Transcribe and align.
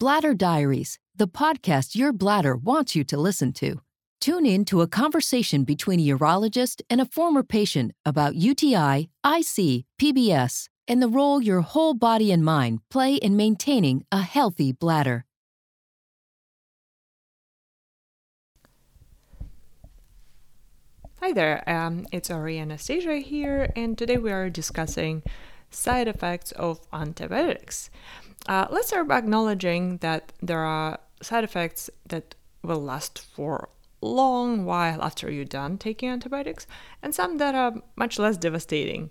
Bladder 0.00 0.32
Diaries, 0.32 1.00
the 1.16 1.26
podcast 1.26 1.96
your 1.96 2.12
bladder 2.12 2.56
wants 2.56 2.94
you 2.94 3.02
to 3.02 3.16
listen 3.16 3.52
to. 3.54 3.80
Tune 4.20 4.46
in 4.46 4.64
to 4.66 4.80
a 4.80 4.86
conversation 4.86 5.64
between 5.64 5.98
a 5.98 6.16
urologist 6.16 6.82
and 6.88 7.00
a 7.00 7.04
former 7.04 7.42
patient 7.42 7.90
about 8.06 8.36
UTI, 8.36 9.10
IC, 9.26 9.84
PBS, 10.00 10.68
and 10.86 11.02
the 11.02 11.08
role 11.08 11.42
your 11.42 11.62
whole 11.62 11.94
body 11.94 12.30
and 12.30 12.44
mind 12.44 12.78
play 12.90 13.16
in 13.16 13.36
maintaining 13.36 14.04
a 14.12 14.22
healthy 14.22 14.70
bladder. 14.70 15.24
Hi 21.20 21.32
there, 21.32 21.68
um, 21.68 22.06
it's 22.12 22.30
Ari 22.30 22.60
Anastasia 22.60 23.16
here, 23.16 23.72
and 23.74 23.98
today 23.98 24.16
we 24.16 24.30
are 24.30 24.48
discussing 24.48 25.24
side 25.70 26.06
effects 26.06 26.52
of 26.52 26.78
antibiotics. 26.92 27.90
Uh, 28.48 28.66
let's 28.70 28.88
start 28.88 29.06
by 29.06 29.18
acknowledging 29.18 29.98
that 29.98 30.32
there 30.40 30.60
are 30.60 30.98
side 31.20 31.44
effects 31.44 31.90
that 32.08 32.34
will 32.62 32.82
last 32.82 33.18
for 33.18 33.68
a 34.02 34.06
long 34.06 34.64
while 34.64 35.02
after 35.02 35.30
you're 35.30 35.44
done 35.44 35.76
taking 35.76 36.08
antibiotics, 36.08 36.66
and 37.02 37.14
some 37.14 37.36
that 37.36 37.54
are 37.54 37.74
much 37.94 38.18
less 38.18 38.38
devastating. 38.38 39.10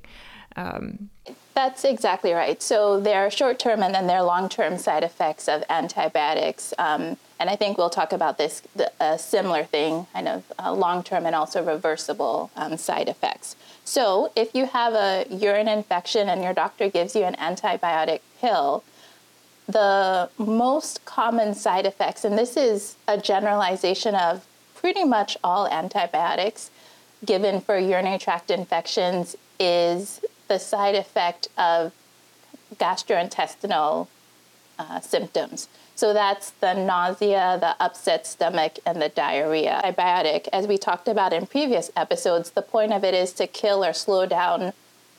Um, 0.55 1.11
That's 1.53 1.84
exactly 1.84 2.34
right. 2.34 2.63
So 2.63 2.99
there 2.99 3.25
are 3.25 3.30
short 3.30 3.59
term 3.59 3.84
and 3.84 3.94
then 3.94 4.08
there 4.08 4.17
are 4.17 4.23
long 4.23 4.49
term 4.49 4.80
side 4.80 5.03
effects 5.03 5.47
of 5.47 5.63
antibiotics. 5.69 6.73
Um, 6.80 7.17
and 7.39 7.47
I 7.52 7.55
think 7.55 7.77
we'll 7.77 7.91
talk 7.91 8.11
about 8.11 8.39
this, 8.39 8.63
a 8.99 9.19
similar 9.19 9.63
thing, 9.63 10.08
kind 10.13 10.27
of 10.27 10.52
uh, 10.58 10.73
long 10.73 11.03
term 11.03 11.27
and 11.27 11.35
also 11.35 11.63
reversible 11.63 12.49
um, 12.55 12.75
side 12.77 13.08
effects. 13.08 13.55
So 13.85 14.31
if 14.35 14.55
you 14.55 14.66
have 14.66 14.94
a 14.94 15.25
urine 15.30 15.67
infection 15.67 16.27
and 16.27 16.41
your 16.41 16.53
doctor 16.53 16.89
gives 16.89 17.16
you 17.16 17.23
an 17.23 17.35
antibiotic 17.35 18.22
pill, 18.41 18.83
the 19.67 20.30
most 20.38 21.03
common 21.05 21.53
side 21.53 21.85
effects, 21.85 22.23
and 22.23 22.38
this 22.38 22.55
is 22.55 22.95
a 23.08 23.17
generalization 23.17 24.16
of 24.16 24.45
pretty 24.75 25.03
much 25.03 25.38
all 25.44 25.67
antibiotics 25.67 26.72
given 27.25 27.59
for 27.59 27.78
urinary 27.78 28.17
tract 28.17 28.52
infections, 28.52 29.36
is 29.59 30.22
the 30.47 30.59
side 30.59 30.95
effect 30.95 31.47
of 31.58 31.91
gastrointestinal 32.75 34.08
uh, 34.80 35.00
symptoms. 35.00 35.67
So 35.95 36.13
that's 36.13 36.52
the 36.52 36.75
nausea, 36.75 37.58
the 37.59 37.75
upset 37.84 38.28
stomach, 38.28 38.78
and 38.86 39.02
the 39.02 39.09
diarrhea. 39.09 39.81
Antibiotic, 39.84 40.47
as 40.53 40.67
we 40.67 40.78
talked 40.78 41.08
about 41.08 41.34
in 41.34 41.47
previous 41.47 41.89
episodes, 41.95 42.52
the 42.52 42.61
point 42.61 42.94
of 42.94 43.03
it 43.03 43.16
is 43.16 43.34
to 43.34 43.47
kill 43.47 43.84
or 43.84 43.94
slow 43.94 44.28
down 44.28 44.73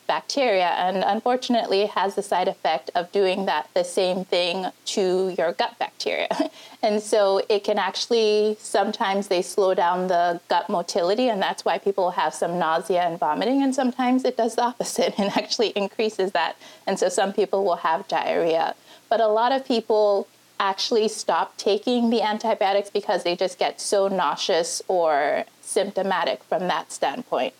bacteria 0.09 0.69
and 0.69 1.03
unfortunately 1.05 1.85
has 1.85 2.15
the 2.15 2.23
side 2.23 2.47
effect 2.47 2.89
of 2.95 3.11
doing 3.11 3.45
that 3.45 3.69
the 3.75 3.83
same 3.83 4.25
thing 4.25 4.65
to 4.83 5.33
your 5.37 5.53
gut 5.53 5.77
bacteria. 5.79 6.27
And 6.81 7.03
so 7.03 7.41
it 7.49 7.65
can 7.65 7.77
actually 7.77 8.55
sometimes 8.57 9.27
they 9.27 9.41
slow 9.41 9.73
down 9.73 10.07
the 10.07 10.39
gut 10.47 10.69
motility 10.69 11.27
and 11.27 11.41
that's 11.41 11.65
why 11.65 11.77
people 11.77 12.11
have 12.11 12.33
some 12.33 12.57
nausea 12.57 13.01
and 13.01 13.19
vomiting 13.19 13.61
and 13.61 13.75
sometimes 13.75 14.23
it 14.23 14.37
does 14.37 14.55
the 14.55 14.63
opposite 14.71 15.13
and 15.19 15.29
actually 15.37 15.69
increases 15.83 16.31
that. 16.31 16.55
And 16.87 16.97
so 16.97 17.09
some 17.09 17.33
people 17.33 17.65
will 17.65 17.81
have 17.89 18.07
diarrhea. 18.07 18.75
But 19.09 19.19
a 19.19 19.27
lot 19.27 19.51
of 19.51 19.65
people 19.65 20.29
actually 20.57 21.09
stop 21.09 21.57
taking 21.57 22.09
the 22.09 22.21
antibiotics 22.21 22.89
because 22.89 23.23
they 23.23 23.35
just 23.35 23.59
get 23.59 23.81
so 23.81 24.07
nauseous 24.07 24.81
or 24.87 25.43
symptomatic 25.61 26.43
from 26.45 26.69
that 26.69 26.93
standpoint 26.93 27.53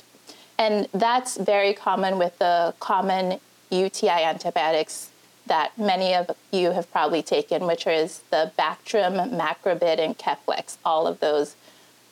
and 0.60 0.90
that's 0.94 1.38
very 1.38 1.74
common 1.74 2.20
with 2.20 2.38
the 2.38 2.76
common 2.80 3.40
UTI 3.72 4.10
antibiotics 4.26 5.10
that 5.48 5.76
many 5.78 6.14
of 6.14 6.30
you 6.52 6.72
have 6.72 6.92
probably 6.92 7.24
taken, 7.24 7.66
which 7.66 7.88
is 7.88 8.22
the 8.30 8.52
Bactrim, 8.60 9.36
Macrobid, 9.36 9.98
and 9.98 10.18
Keflex. 10.18 10.78
All 10.86 11.08
of 11.08 11.22
those 11.22 11.56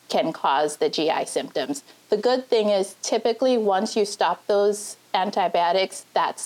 can 0.10 0.32
cause 0.32 0.78
the 0.78 0.90
GI 0.90 1.26
symptoms. 1.26 1.84
The 2.10 2.18
good 2.18 2.48
thing 2.48 2.70
is 2.70 2.96
typically 3.02 3.58
once 3.58 3.98
you 3.98 4.06
stop 4.06 4.48
those 4.48 4.96
antibiotics, 5.14 6.06
that 6.14 6.42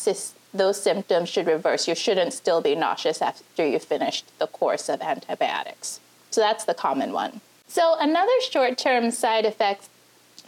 those 0.53 0.81
symptoms 0.81 1.29
should 1.29 1.45
reverse. 1.45 1.87
You 1.87 1.95
shouldn't 1.95 2.33
still 2.33 2.61
be 2.61 2.73
nauseous 2.73 3.21
after 3.21 3.65
you 3.65 3.77
finished 3.77 4.25
the 4.39 4.47
course 4.47 4.89
of 4.89 5.01
antibiotics. 5.01 5.99
So 6.31 6.41
that's 6.41 6.65
the 6.65 6.73
common 6.73 7.13
one. 7.13 7.41
So 7.67 7.95
another 7.99 8.33
short-term 8.49 9.11
side 9.11 9.45
effect 9.45 9.87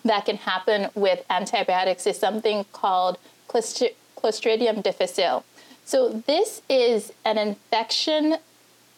that 0.06 0.25
can 0.25 0.38
happen 0.38 0.90
with 0.96 1.24
antibiotics 1.30 2.06
is 2.08 2.18
something 2.18 2.66
called 2.72 3.18
Clostridium 3.47 4.84
difficile. 4.84 5.44
So, 5.86 6.24
this 6.28 6.62
is 6.69 7.12
an 7.25 7.38
infection, 7.38 8.38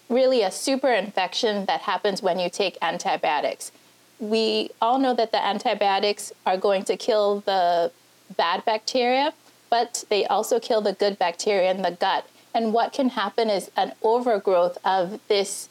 really 0.10 0.44
a 0.44 0.52
super 0.52 0.92
infection 0.92 1.66
that 1.66 1.82
happens 1.82 2.22
when 2.22 2.40
you 2.40 2.50
take 2.50 2.78
antibiotics. 2.82 3.72
We 4.20 4.70
all 4.82 5.00
know 5.00 5.14
that 5.16 5.32
the 5.32 5.44
antibiotics 5.44 6.32
are 6.46 6.58
going 6.58 6.84
to 6.86 6.96
kill 6.96 7.42
the 7.42 7.92
bad 8.38 8.64
bacteria, 8.66 9.34
but 9.70 10.04
they 10.10 10.26
also 10.26 10.60
kill 10.60 10.82
the 10.82 10.94
good 10.94 11.18
bacteria 11.18 11.72
in 11.72 11.82
the 11.82 11.92
gut. 11.92 12.28
And 12.54 12.72
what 12.72 12.94
can 12.94 13.10
happen 13.10 13.50
is 13.50 13.70
an 13.76 13.94
overgrowth 14.02 14.78
of 14.86 15.20
this 15.28 15.68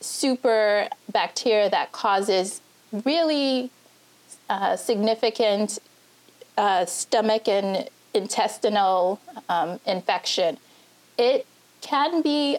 super 0.00 0.88
bacteria 1.10 1.70
that 1.70 1.92
causes 1.92 2.60
really 3.04 3.70
uh, 4.48 4.76
significant 4.76 5.78
uh, 6.56 6.84
stomach 6.86 7.48
and 7.48 7.88
intestinal 8.14 9.20
um, 9.48 9.80
infection. 9.86 10.58
It 11.18 11.46
can 11.80 12.22
be 12.22 12.58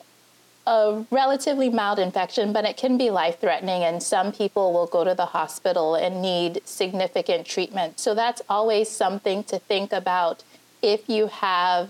a 0.66 1.06
relatively 1.12 1.70
mild 1.70 2.00
infection, 2.00 2.54
but 2.54 2.66
it 2.66 2.78
can 2.78 2.98
be 2.98 3.10
life 3.10 3.40
threatening, 3.40 3.84
and 3.84 4.02
some 4.02 4.32
people 4.32 4.74
will 4.74 4.86
go 4.88 5.04
to 5.04 5.14
the 5.14 5.28
hospital 5.28 5.96
and 5.96 6.22
need 6.22 6.62
significant 6.66 7.46
treatment. 7.46 8.00
So 8.00 8.16
that's 8.16 8.42
always 8.50 8.90
something 8.90 9.44
to 9.46 9.60
think 9.60 9.92
about 9.92 10.44
if 10.82 11.10
you 11.10 11.28
have 11.28 11.90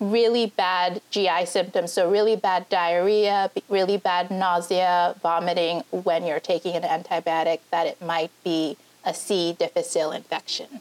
really 0.00 0.46
bad 0.56 1.00
GI 1.10 1.46
symptoms, 1.46 1.92
so 1.92 2.10
really 2.10 2.36
bad 2.36 2.68
diarrhea, 2.68 3.50
really 3.68 3.96
bad 3.96 4.30
nausea, 4.30 5.14
vomiting 5.22 5.82
when 5.90 6.24
you're 6.24 6.40
taking 6.40 6.74
an 6.74 6.82
antibiotic, 6.82 7.60
that 7.70 7.86
it 7.86 8.00
might 8.02 8.30
be 8.44 8.76
a 9.04 9.14
C. 9.14 9.54
difficile 9.58 10.12
infection. 10.12 10.80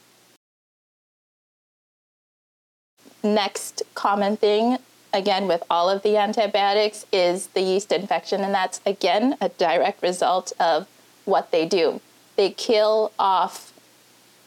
Next 3.24 3.84
common 3.94 4.38
thing, 4.38 4.78
again, 5.14 5.48
with 5.48 5.64
all 5.70 5.90
of 5.90 6.04
the 6.04 6.18
antibiotics, 6.18 7.06
is 7.12 7.48
the 7.48 7.62
yeast 7.62 7.92
infection, 7.92 8.42
and 8.42 8.54
that's 8.54 8.82
again 8.86 9.38
a 9.42 9.50
direct 9.50 10.04
result 10.04 10.52
of 10.60 10.88
what 11.24 11.52
they 11.52 11.66
do. 11.66 12.02
They 12.36 12.52
kill 12.52 13.12
off, 13.18 13.72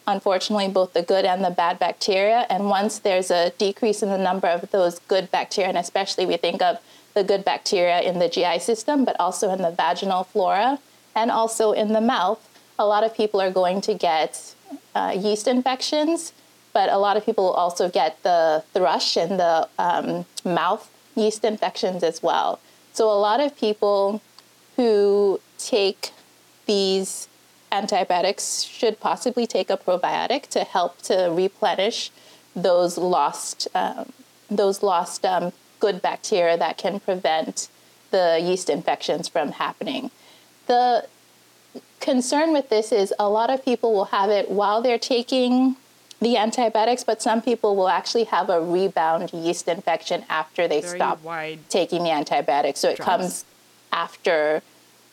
unfortunately, 0.08 0.68
both 0.68 0.94
the 0.94 1.02
good 1.02 1.24
and 1.24 1.44
the 1.44 1.50
bad 1.50 1.78
bacteria, 1.78 2.46
and 2.48 2.68
once 2.68 2.98
there's 2.98 3.30
a 3.30 3.50
decrease 3.58 4.02
in 4.02 4.08
the 4.08 4.18
number 4.18 4.48
of 4.48 4.70
those 4.70 4.98
good 5.00 5.30
bacteria, 5.30 5.68
and 5.68 5.78
especially 5.78 6.24
we 6.26 6.36
think 6.36 6.60
of 6.62 6.78
the 7.14 7.22
good 7.22 7.44
bacteria 7.44 8.00
in 8.00 8.18
the 8.18 8.28
GI 8.28 8.58
system, 8.58 9.04
but 9.04 9.14
also 9.20 9.50
in 9.50 9.62
the 9.62 9.70
vaginal 9.70 10.24
flora 10.24 10.78
and 11.14 11.30
also 11.30 11.72
in 11.72 11.92
the 11.92 12.00
mouth, 12.00 12.40
a 12.78 12.86
lot 12.86 13.04
of 13.04 13.14
people 13.14 13.40
are 13.40 13.50
going 13.50 13.80
to 13.82 13.94
get 13.94 14.54
uh, 14.94 15.14
yeast 15.16 15.46
infections, 15.46 16.32
but 16.72 16.88
a 16.90 16.98
lot 16.98 17.16
of 17.16 17.24
people 17.24 17.50
also 17.50 17.88
get 17.90 18.22
the 18.22 18.62
thrush 18.72 19.16
and 19.16 19.38
the 19.38 19.68
um, 19.78 20.24
mouth 20.44 20.88
yeast 21.16 21.44
infections 21.44 22.02
as 22.02 22.22
well. 22.22 22.60
So, 22.92 23.10
a 23.10 23.18
lot 23.18 23.40
of 23.40 23.56
people 23.56 24.22
who 24.76 25.40
take 25.58 26.12
these 26.66 27.28
antibiotics 27.70 28.62
should 28.62 29.00
possibly 29.00 29.46
take 29.46 29.70
a 29.70 29.76
probiotic 29.76 30.46
to 30.48 30.64
help 30.64 31.00
to 31.02 31.28
replenish 31.30 32.10
those 32.54 32.98
lost, 32.98 33.68
um, 33.74 34.12
those 34.50 34.82
lost 34.82 35.24
um, 35.24 35.52
good 35.80 36.02
bacteria 36.02 36.56
that 36.56 36.78
can 36.78 37.00
prevent 37.00 37.68
the 38.10 38.38
yeast 38.42 38.70
infections 38.70 39.28
from 39.28 39.52
happening. 39.52 40.10
The 40.66 41.06
concern 42.00 42.52
with 42.52 42.68
this 42.68 42.92
is 42.92 43.12
a 43.18 43.28
lot 43.28 43.50
of 43.50 43.64
people 43.64 43.92
will 43.92 44.06
have 44.06 44.30
it 44.30 44.50
while 44.50 44.82
they're 44.82 44.98
taking 44.98 45.76
the 46.20 46.36
antibiotics, 46.36 47.04
but 47.04 47.22
some 47.22 47.40
people 47.40 47.76
will 47.76 47.88
actually 47.88 48.24
have 48.24 48.50
a 48.50 48.60
rebound 48.60 49.32
yeast 49.32 49.68
infection 49.68 50.24
after 50.28 50.66
they 50.66 50.80
Very 50.80 50.98
stop 50.98 51.20
taking 51.68 52.02
the 52.02 52.10
antibiotics. 52.10 52.80
So 52.80 52.88
it 52.90 52.98
comes 52.98 53.44
after 53.92 54.62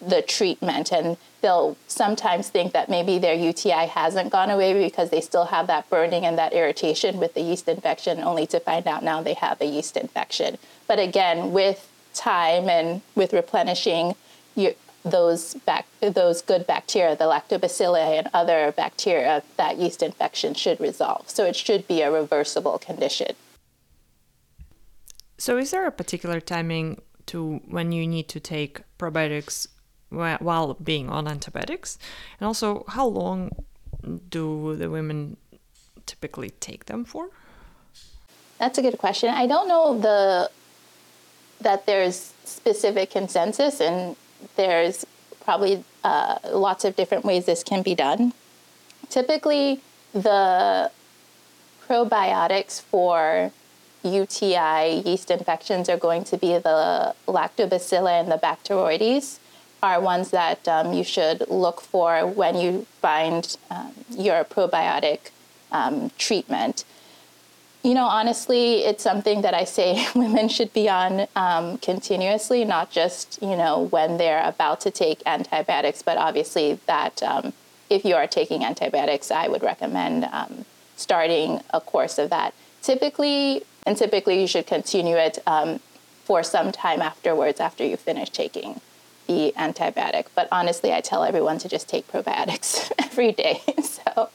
the 0.01 0.21
treatment, 0.21 0.91
and 0.91 1.17
they'll 1.41 1.77
sometimes 1.87 2.49
think 2.49 2.73
that 2.73 2.89
maybe 2.89 3.17
their 3.17 3.33
UTI 3.33 3.87
hasn't 3.87 4.31
gone 4.31 4.49
away 4.49 4.73
because 4.73 5.09
they 5.09 5.21
still 5.21 5.45
have 5.45 5.67
that 5.67 5.89
burning 5.89 6.25
and 6.25 6.37
that 6.37 6.53
irritation 6.53 7.17
with 7.17 7.33
the 7.33 7.41
yeast 7.41 7.67
infection, 7.67 8.19
only 8.19 8.47
to 8.47 8.59
find 8.59 8.87
out 8.87 9.03
now 9.03 9.21
they 9.21 9.33
have 9.33 9.59
a 9.61 9.65
yeast 9.65 9.97
infection. 9.97 10.57
But 10.87 10.99
again, 10.99 11.51
with 11.51 11.89
time 12.13 12.69
and 12.69 13.01
with 13.15 13.33
replenishing 13.33 14.15
your, 14.55 14.73
those 15.03 15.55
those 16.01 16.41
good 16.41 16.65
bacteria, 16.65 17.15
the 17.15 17.25
lactobacilli 17.25 18.17
and 18.17 18.27
other 18.33 18.73
bacteria 18.75 19.43
that 19.57 19.77
yeast 19.77 20.01
infection 20.01 20.53
should 20.53 20.79
resolve. 20.79 21.29
So 21.29 21.45
it 21.45 21.55
should 21.55 21.87
be 21.87 22.01
a 22.01 22.11
reversible 22.11 22.79
condition. 22.79 23.35
So 25.37 25.57
is 25.57 25.71
there 25.71 25.85
a 25.85 25.91
particular 25.91 26.39
timing 26.39 27.01
to 27.27 27.61
when 27.67 27.91
you 27.91 28.07
need 28.07 28.27
to 28.29 28.39
take 28.39 28.81
probiotics 28.97 29.67
while 30.15 30.73
being 30.75 31.09
on 31.09 31.27
antibiotics? 31.27 31.97
And 32.39 32.47
also, 32.47 32.85
how 32.87 33.07
long 33.07 33.51
do 34.29 34.75
the 34.75 34.89
women 34.89 35.37
typically 36.05 36.51
take 36.59 36.85
them 36.85 37.05
for? 37.05 37.29
That's 38.59 38.77
a 38.77 38.81
good 38.81 38.97
question. 38.97 39.29
I 39.29 39.47
don't 39.47 39.67
know 39.67 39.99
the 39.99 40.49
that 41.61 41.85
there's 41.85 42.33
specific 42.43 43.09
consensus, 43.11 43.79
and 43.79 44.15
there's 44.55 45.05
probably 45.43 45.83
uh, 46.03 46.37
lots 46.51 46.85
of 46.85 46.95
different 46.95 47.25
ways 47.25 47.45
this 47.45 47.63
can 47.63 47.81
be 47.81 47.95
done. 47.95 48.33
Typically, 49.09 49.81
the 50.13 50.91
probiotics 51.87 52.81
for 52.81 53.51
UTI 54.03 55.01
yeast 55.05 55.31
infections 55.31 55.89
are 55.89 55.97
going 55.97 56.23
to 56.25 56.37
be 56.37 56.57
the 56.57 57.15
lactobacilli 57.27 58.11
and 58.11 58.31
the 58.31 58.37
bacteroides 58.37 59.39
are 59.85 60.01
ones 60.01 60.31
that 60.31 60.67
um, 60.67 60.93
you 60.93 61.03
should 61.03 61.47
look 61.47 61.79
for 61.79 62.25
when 62.25 62.55
you 62.57 62.87
find 63.01 63.55
um, 63.69 63.93
your 64.09 64.43
probiotic 64.43 65.19
um, 65.71 66.11
treatment. 66.17 66.83
You 67.83 67.93
know, 67.93 68.05
honestly, 68.05 68.83
it's 68.89 69.03
something 69.03 69.43
that 69.43 69.53
I 69.53 69.63
say 69.63 70.07
women 70.15 70.49
should 70.49 70.73
be 70.73 70.89
on 70.89 71.27
um, 71.35 71.77
continuously, 71.77 72.65
not 72.65 72.89
just, 72.89 73.39
you 73.43 73.55
know, 73.55 73.83
when 73.95 74.17
they're 74.17 74.43
about 74.43 74.81
to 74.81 74.91
take 74.91 75.21
antibiotics, 75.27 76.01
but 76.01 76.17
obviously 76.17 76.79
that 76.87 77.21
um, 77.21 77.53
if 77.91 78.03
you 78.03 78.15
are 78.15 78.25
taking 78.25 78.63
antibiotics, 78.65 79.29
I 79.29 79.47
would 79.47 79.61
recommend 79.61 80.27
starting 80.95 81.61
a 81.71 81.79
course 81.79 82.17
of 82.17 82.31
that. 82.31 82.55
Typically, 82.81 83.61
and 83.85 83.95
typically 83.95 84.41
you 84.41 84.47
should 84.47 84.65
continue 84.65 85.17
it 85.17 85.37
for 86.23 86.41
some 86.41 86.71
time 86.71 87.01
afterwards 87.03 87.59
after 87.59 87.85
you 87.85 87.97
finish 87.97 88.31
taking 88.31 88.81
the 89.27 89.53
antibiotic. 89.57 90.27
But 90.35 90.47
honestly, 90.51 90.93
I 90.93 91.01
tell 91.01 91.23
everyone 91.23 91.57
to 91.59 91.69
just 91.69 91.87
take 91.89 92.07
probiotics 92.07 92.91
every 92.99 93.31
day. 93.31 93.61
So 93.83 94.29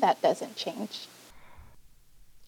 that 0.00 0.20
doesn't 0.20 0.56
change. 0.56 1.08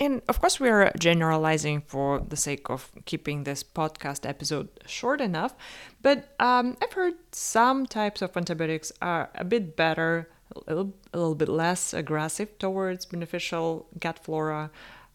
And 0.00 0.22
of 0.28 0.40
course, 0.40 0.60
we 0.60 0.68
are 0.68 0.92
generalizing 0.98 1.80
for 1.80 2.20
the 2.20 2.36
sake 2.36 2.70
of 2.70 2.92
keeping 3.04 3.44
this 3.44 3.64
podcast 3.64 4.28
episode 4.28 4.68
short 4.86 5.20
enough. 5.20 5.54
But 6.02 6.34
um, 6.38 6.76
I've 6.80 6.92
heard 6.92 7.14
some 7.32 7.86
types 7.86 8.22
of 8.22 8.36
antibiotics 8.36 8.92
are 9.02 9.30
a 9.34 9.44
bit 9.44 9.76
better, 9.76 10.28
a 10.54 10.74
little, 10.74 10.94
a 11.12 11.18
little 11.18 11.34
bit 11.34 11.48
less 11.48 11.92
aggressive 11.92 12.58
towards 12.58 13.06
beneficial 13.06 13.86
gut 13.98 14.20
flora. 14.20 14.70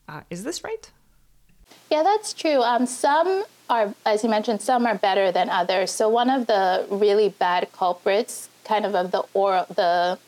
Uh, 0.10 0.22
is 0.30 0.44
this 0.44 0.64
right? 0.64 0.92
Yeah, 1.90 2.04
that's 2.04 2.34
true. 2.34 2.62
Um, 2.62 2.86
some 2.86 3.46
are, 3.69 3.94
as 4.06 4.24
you 4.24 4.30
mentioned, 4.30 4.62
some 4.62 4.86
are 4.86 4.95
better 4.95 5.31
than 5.31 5.50
others. 5.50 5.92
So 5.92 6.10
one 6.10 6.30
of 6.30 6.48
the 6.48 6.86
really 6.89 7.30
bad 7.30 7.71
culprits, 7.71 8.50
kind 8.63 8.86
of 8.86 8.95
of 8.95 9.12
the 9.12 9.24
oral, 9.33 9.65
the 9.65 10.19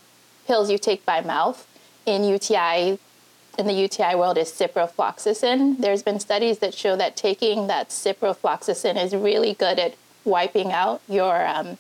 pills 0.48 0.70
you 0.70 0.78
take 0.78 1.06
by 1.06 1.22
mouth 1.22 1.68
in 2.06 2.24
UTI, 2.24 3.00
in 3.58 3.68
the 3.68 3.74
UTI 3.74 4.16
world 4.16 4.38
is 4.38 4.52
ciprofloxacin. 4.52 5.80
There's 5.80 6.04
been 6.04 6.20
studies 6.20 6.60
that 6.60 6.74
show 6.74 6.96
that 6.96 7.16
taking 7.16 7.68
that 7.68 7.90
ciprofloxacin 7.90 9.02
is 9.02 9.16
really 9.16 9.54
good 9.54 9.80
at 9.80 9.96
wiping 10.24 10.72
out 10.72 11.02
your 11.08 11.46
um, 11.48 11.78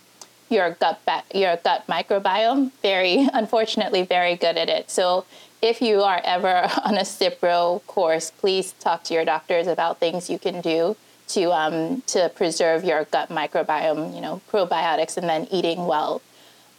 your 0.49 0.71
gut 0.71 1.01
ba- 1.05 1.23
your 1.33 1.57
gut 1.57 1.85
microbiome. 1.87 2.71
Very 2.81 3.27
unfortunately, 3.33 4.03
very 4.03 4.35
good 4.35 4.57
at 4.57 4.69
it. 4.69 4.91
So 4.91 5.25
if 5.61 5.81
you 5.81 6.01
are 6.01 6.21
ever 6.23 6.69
on 6.85 6.95
a 6.95 7.01
Cipro 7.01 7.85
course, 7.87 8.31
please 8.31 8.73
talk 8.73 9.03
to 9.05 9.13
your 9.13 9.25
doctors 9.25 9.67
about 9.67 9.99
things 9.99 10.29
you 10.29 10.39
can 10.39 10.61
do 10.61 10.95
to 11.29 11.51
um, 11.51 12.01
to 12.07 12.29
preserve 12.35 12.83
your 12.83 13.05
gut 13.05 13.29
microbiome, 13.29 14.13
you 14.13 14.21
know, 14.21 14.41
probiotics, 14.51 15.17
and 15.17 15.27
then 15.27 15.47
eating 15.51 15.87
well. 15.87 16.21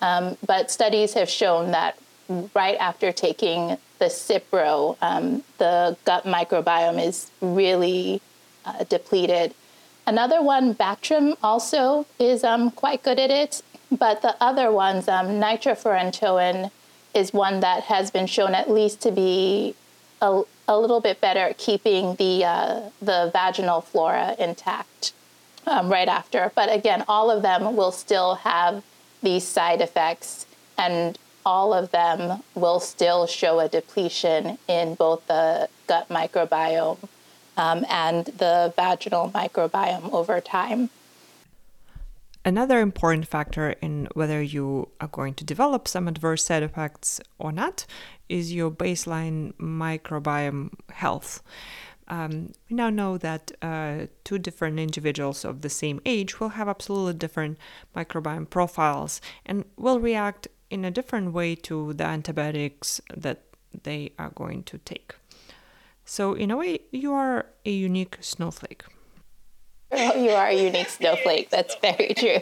Um, 0.03 0.37
but 0.47 0.71
studies 0.71 1.15
have 1.15 1.29
shown 1.29 1.73
that 1.73 1.99
right 2.55 2.77
after 2.79 3.13
taking 3.13 3.79
the 3.99 4.07
Cipro, 4.07 4.97
um, 5.01 5.43
the 5.59 5.97
gut 6.05 6.25
microbiome 6.25 7.05
is 7.05 7.31
really 7.41 8.21
uh, 8.65 8.85
depleted. 8.85 9.55
Another 10.07 10.43
one, 10.43 10.75
Bactrim, 10.75 11.37
also 11.43 12.07
is 12.19 12.45
um, 12.45 12.71
quite 12.71 13.03
good 13.03 13.19
at 13.19 13.31
it. 13.31 13.63
But 13.91 14.23
the 14.23 14.37
other 14.41 14.71
ones, 14.71 15.09
um, 15.09 15.41
nitrofurantoin, 15.41 16.71
is 17.15 17.33
one 17.33 17.61
that 17.61 17.85
has 17.85 18.11
been 18.11 18.27
shown 18.27 18.55
at 18.55 18.71
least 18.71 19.01
to 19.03 19.11
be 19.11 19.75
a, 20.21 20.43
a 20.69 20.79
little 20.79 21.01
bit 21.01 21.21
better 21.21 21.41
at 21.41 21.59
keeping 21.59 22.17
the 22.17 22.45
uh, 22.45 22.91
the 23.01 23.31
vaginal 23.33 23.81
flora 23.81 24.35
intact 24.39 25.13
um, 25.67 25.91
right 25.91 26.09
after. 26.09 26.53
But 26.55 26.73
again, 26.73 27.05
all 27.09 27.31
of 27.31 27.43
them 27.43 27.77
will 27.77 27.93
still 27.93 28.37
have 28.37 28.83
these 29.23 29.45
side 29.45 29.81
effects, 29.81 30.47
and 30.77 31.19
all 31.45 31.73
of 31.73 31.91
them 31.91 32.43
will 32.55 32.81
still 32.81 33.27
show 33.27 33.61
a 33.61 33.69
depletion 33.69 34.59
in 34.69 34.95
both 34.95 35.27
the 35.27 35.69
gut 35.87 36.09
microbiome 36.09 37.09
um, 37.57 37.87
and 37.89 38.27
the 38.27 38.73
vaginal 38.77 39.31
microbiome 39.31 40.13
over 40.13 40.41
time. 40.41 40.91
Another 42.45 42.79
important 42.79 43.27
factor 43.27 43.71
in 43.83 44.07
whether 44.15 44.41
you 44.41 44.89
are 45.01 45.09
going 45.09 45.35
to 45.35 45.45
develop 45.45 45.89
some 45.89 46.07
adverse 46.07 46.45
side 46.45 46.63
effects 46.63 47.21
or 47.39 47.51
not 47.51 47.87
is 48.29 48.53
your 48.53 48.71
baseline 48.71 49.55
microbiome 49.55 50.73
health. 50.91 51.43
Um, 52.09 52.53
we 52.71 52.77
now 52.77 52.91
know 52.91 53.19
that 53.19 53.51
uh, 53.63 54.07
two 54.25 54.39
different 54.39 54.79
individuals 54.79 55.45
of 55.45 55.63
the 55.63 55.69
same 55.69 56.01
age 56.07 56.39
will 56.39 56.51
have 56.51 56.69
absolutely 56.69 57.15
different 57.15 57.59
microbiome 57.97 58.49
profiles 58.49 59.21
and 59.45 59.65
will 59.77 59.99
react 59.99 60.47
in 60.71 60.85
a 60.85 60.91
different 60.91 61.33
way 61.33 61.55
to 61.55 61.93
the 61.95 62.05
antibiotics 62.05 63.01
that 63.17 63.43
they 63.83 64.13
are 64.19 64.31
going 64.31 64.63
to 64.65 64.79
take. 64.79 65.15
So, 66.05 66.35
in 66.35 66.53
a 66.53 66.57
way, 66.57 66.81
you 66.93 67.13
are 67.13 67.47
a 67.65 67.71
unique 67.71 68.19
snowflake. 68.21 68.85
Oh, 69.93 70.21
you 70.21 70.31
are 70.31 70.49
a 70.49 70.65
unique 70.65 70.89
snowflake. 70.89 71.51
That's 71.51 71.77
very 71.77 72.13
true. 72.15 72.41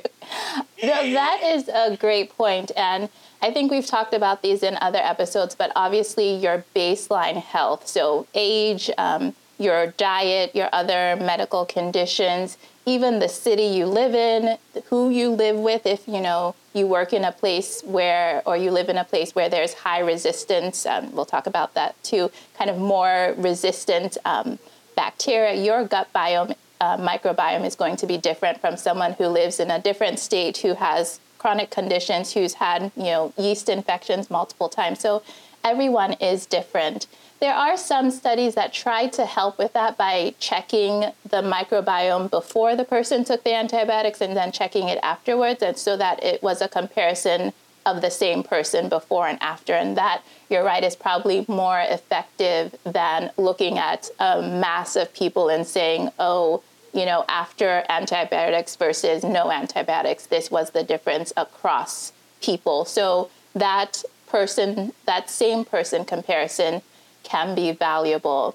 No, 0.83 1.13
that 1.13 1.43
is 1.43 1.69
a 1.69 1.97
great 1.97 2.35
point. 2.37 2.73
And 2.77 3.09
I 3.43 3.51
think 3.51 3.71
we've 3.71 3.87
talked 3.87 4.15
about 4.15 4.43
these 4.43 4.63
in 4.63 4.79
other 4.81 4.99
episodes, 4.99 5.55
but 5.55 5.71
obviously, 5.77 6.35
your 6.35 6.65
baseline 6.75 7.37
health, 7.37 7.87
so 7.87 8.27
age, 8.35 8.91
um, 8.97 9.35
your 9.59 9.89
diet, 9.89 10.55
your 10.55 10.69
other 10.73 11.17
medical 11.17 11.67
conditions, 11.67 12.57
even 12.87 13.19
the 13.19 13.29
city 13.29 13.65
you 13.65 13.87
live 13.87 14.15
in, 14.15 14.59
who 14.87 15.11
you 15.11 15.31
live 15.31 15.57
with, 15.57 15.87
if 15.87 16.09
you 16.09 16.21
know 16.21 16.55
you 16.73 16.87
work 16.87 17.13
in 17.13 17.25
a 17.25 17.33
place 17.33 17.83
where, 17.85 18.43
or 18.47 18.57
you 18.57 18.71
live 18.71 18.89
in 18.89 18.97
a 18.97 19.05
place 19.05 19.35
where 19.35 19.49
there's 19.49 19.75
high 19.75 20.01
resistance, 20.01 20.87
um, 20.87 21.13
we'll 21.13 21.25
talk 21.25 21.47
about 21.47 21.75
that 21.75 22.03
too, 22.03 22.31
kind 22.59 22.69
of 22.71 22.79
more 22.79 23.35
resistant 23.37 24.17
um, 24.25 24.59
bacteria, 24.97 25.55
your 25.55 25.85
gut 25.85 26.09
biome 26.15 26.55
uh, 26.81 26.97
microbiome 26.97 27.65
is 27.65 27.75
going 27.75 27.97
to 27.97 28.07
be 28.07 28.19
different 28.19 28.61
from 28.61 28.77
someone 28.77 29.13
who 29.15 29.27
lives 29.27 29.61
in 29.61 29.71
a 29.71 29.81
different 29.81 30.19
state 30.19 30.59
who 30.59 30.75
has 30.75 31.21
chronic 31.39 31.71
conditions, 31.71 32.33
who's 32.33 32.55
had 32.55 32.91
you 32.97 33.05
know 33.05 33.33
yeast 33.37 33.69
infections 33.69 34.31
multiple 34.31 34.69
times. 34.69 35.01
So 35.01 35.23
everyone 35.63 36.15
is 36.15 36.47
different. 36.47 37.07
There 37.41 37.55
are 37.55 37.77
some 37.77 38.11
studies 38.11 38.55
that 38.55 38.73
try 38.73 39.09
to 39.09 39.27
help 39.27 39.59
with 39.59 39.73
that 39.75 39.99
by 39.99 40.35
checking 40.39 41.13
the 41.29 41.43
microbiome 41.43 42.31
before 42.31 42.75
the 42.77 42.85
person 42.85 43.25
took 43.25 43.45
the 43.45 43.55
antibiotics 43.55 44.21
and 44.21 44.37
then 44.37 44.53
checking 44.53 44.89
it 44.89 44.99
afterwards, 45.03 45.63
and 45.63 45.77
so 45.77 45.97
that 45.97 46.23
it 46.25 46.43
was 46.43 46.63
a 46.63 46.69
comparison 46.69 47.53
of 47.87 48.01
the 48.01 48.11
same 48.11 48.43
person 48.43 48.89
before 48.89 49.29
and 49.29 49.43
after. 49.43 49.75
And 49.75 49.97
that, 49.97 50.23
you're 50.49 50.65
right, 50.65 50.83
is 50.83 50.97
probably 50.97 51.45
more 51.49 51.81
effective 51.81 52.75
than 52.85 53.31
looking 53.37 53.79
at 53.79 54.11
a 54.19 54.43
mass 54.43 54.97
of 54.97 55.13
people 55.15 55.49
and 55.49 55.67
saying, 55.67 56.11
oh, 56.19 56.63
you 56.93 57.05
know, 57.05 57.25
after 57.29 57.85
antibiotics 57.89 58.77
versus 58.77 59.25
no 59.25 59.51
antibiotics, 59.51 60.27
this 60.27 60.51
was 60.51 60.71
the 60.71 60.85
difference 60.85 61.33
across 61.37 62.13
people. 62.41 62.85
So 62.85 63.31
that 63.55 64.03
person, 64.29 64.93
that 65.07 65.29
same 65.29 65.65
person 65.65 66.05
comparison 66.05 66.83
can 67.25 67.55
be 67.55 67.73
valuable. 67.73 68.55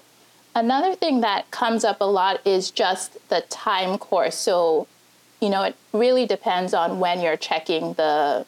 Another 0.54 0.94
thing 0.94 1.20
that 1.20 1.50
comes 1.50 1.84
up 1.84 1.98
a 2.00 2.04
lot 2.04 2.40
is 2.46 2.70
just 2.70 3.28
the 3.28 3.42
time 3.42 3.98
course. 3.98 4.36
So, 4.36 4.86
you 5.40 5.48
know, 5.48 5.62
it 5.62 5.76
really 5.92 6.26
depends 6.26 6.74
on 6.74 6.98
when 6.98 7.20
you're 7.20 7.36
checking 7.36 7.92
the 7.94 8.46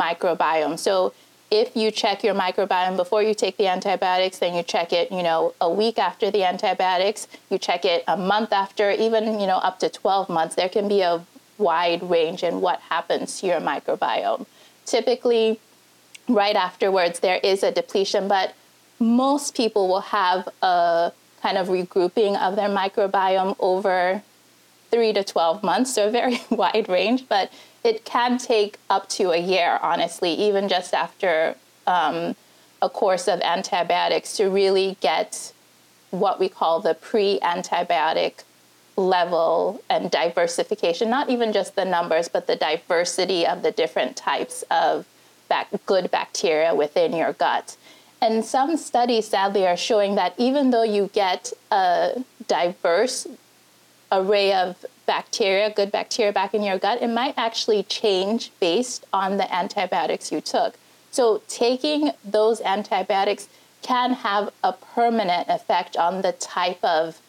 microbiome. 0.00 0.78
So 0.78 1.12
if 1.50 1.76
you 1.76 1.90
check 1.90 2.24
your 2.24 2.34
microbiome 2.34 2.96
before 2.96 3.22
you 3.22 3.34
take 3.34 3.58
the 3.58 3.66
antibiotics, 3.66 4.38
then 4.38 4.54
you 4.54 4.62
check 4.62 4.92
it, 4.92 5.12
you 5.12 5.22
know, 5.22 5.54
a 5.60 5.70
week 5.70 5.98
after 5.98 6.30
the 6.30 6.44
antibiotics, 6.44 7.28
you 7.50 7.58
check 7.58 7.84
it 7.84 8.04
a 8.08 8.16
month 8.16 8.52
after, 8.52 8.90
even, 8.90 9.38
you 9.38 9.46
know, 9.46 9.58
up 9.58 9.78
to 9.80 9.90
12 9.90 10.30
months. 10.30 10.54
There 10.54 10.70
can 10.70 10.88
be 10.88 11.02
a 11.02 11.24
wide 11.58 12.02
range 12.02 12.42
in 12.42 12.62
what 12.62 12.80
happens 12.80 13.40
to 13.40 13.46
your 13.46 13.60
microbiome. 13.60 14.46
Typically, 14.86 15.60
right 16.26 16.56
afterwards, 16.56 17.20
there 17.20 17.38
is 17.42 17.62
a 17.62 17.70
depletion, 17.70 18.28
but 18.28 18.54
most 18.98 19.54
people 19.54 19.88
will 19.88 20.00
have 20.00 20.48
a 20.62 21.12
kind 21.42 21.58
of 21.58 21.68
regrouping 21.68 22.40
of 22.40 22.56
their 22.56 22.68
microbiome 22.68 23.56
over 23.58 24.22
three 24.90 25.12
to 25.12 25.24
12 25.24 25.62
months, 25.62 25.94
so 25.94 26.08
a 26.08 26.10
very 26.10 26.40
wide 26.50 26.88
range, 26.88 27.28
but 27.28 27.52
it 27.84 28.04
can 28.04 28.38
take 28.38 28.78
up 28.88 29.08
to 29.10 29.30
a 29.30 29.38
year, 29.38 29.78
honestly, 29.82 30.32
even 30.32 30.68
just 30.68 30.94
after 30.94 31.56
um, 31.86 32.36
a 32.80 32.88
course 32.88 33.28
of 33.28 33.40
antibiotics 33.40 34.36
to 34.36 34.48
really 34.48 34.96
get 35.00 35.52
what 36.10 36.38
we 36.38 36.48
call 36.48 36.80
the 36.80 36.94
pre 36.94 37.40
antibiotic 37.40 38.44
level 38.96 39.82
and 39.88 40.10
diversification, 40.10 41.08
not 41.08 41.30
even 41.30 41.52
just 41.52 41.74
the 41.74 41.84
numbers, 41.84 42.28
but 42.28 42.46
the 42.46 42.56
diversity 42.56 43.46
of 43.46 43.62
the 43.62 43.72
different 43.72 44.16
types 44.16 44.62
of 44.70 45.06
good 45.86 46.10
bacteria 46.10 46.74
within 46.74 47.14
your 47.14 47.32
gut. 47.34 47.76
And 48.22 48.44
some 48.44 48.76
studies, 48.76 49.28
sadly, 49.28 49.66
are 49.66 49.76
showing 49.76 50.14
that 50.14 50.34
even 50.38 50.70
though 50.70 50.84
you 50.84 51.10
get 51.12 51.52
a 51.70 52.24
diverse 52.46 53.26
array 54.10 54.52
of 54.52 54.84
bacteria, 55.16 55.68
good 55.68 55.92
bacteria 55.92 56.32
back 56.32 56.54
in 56.54 56.62
your 56.62 56.78
gut, 56.78 57.02
it 57.02 57.08
might 57.08 57.34
actually 57.36 57.82
change 57.82 58.50
based 58.60 59.04
on 59.12 59.36
the 59.36 59.54
antibiotics 59.54 60.32
you 60.32 60.40
took. 60.40 60.72
So, 61.10 61.42
taking 61.48 62.12
those 62.24 62.62
antibiotics 62.62 63.46
can 63.82 64.14
have 64.14 64.44
a 64.64 64.72
permanent 64.72 65.50
effect 65.50 65.98
on 65.98 66.22
the 66.22 66.32
type 66.32 66.82
of 66.82 67.20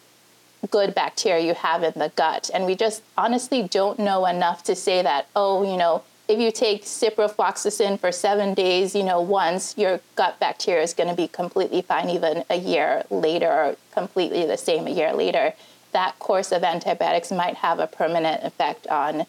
good 0.72 0.96
bacteria 0.96 1.44
you 1.46 1.56
have 1.56 1.84
in 1.84 1.92
the 1.98 2.10
gut. 2.16 2.50
And 2.54 2.66
we 2.66 2.76
just 2.76 3.04
honestly 3.18 3.64
don't 3.64 4.00
know 4.00 4.26
enough 4.28 4.64
to 4.70 4.76
say 4.76 5.02
that, 5.02 5.28
oh, 5.36 5.70
you 5.70 5.76
know, 5.76 6.04
if 6.30 6.40
you 6.40 6.52
take 6.54 6.86
ciprofloxacin 6.86 8.00
for 8.00 8.14
seven 8.14 8.54
days, 8.54 8.96
you 8.96 9.04
know, 9.04 9.20
once, 9.20 9.78
your 9.78 10.00
gut 10.16 10.40
bacteria 10.40 10.84
is 10.84 10.94
going 10.94 11.10
to 11.10 11.16
be 11.16 11.28
completely 11.28 11.82
fine 11.82 12.10
even 12.10 12.46
a 12.50 12.56
year 12.56 13.04
later, 13.10 13.52
or 13.52 13.76
completely 13.92 14.46
the 14.46 14.58
same 14.58 14.88
a 14.88 14.92
year 14.92 15.12
later. 15.14 15.54
That 15.94 16.18
course 16.20 16.52
of 16.52 16.64
antibiotics 16.64 17.32
might 17.32 17.56
have 17.56 17.80
a 17.80 17.88
permanent 17.88 18.44
effect 18.44 18.88
on 18.88 19.26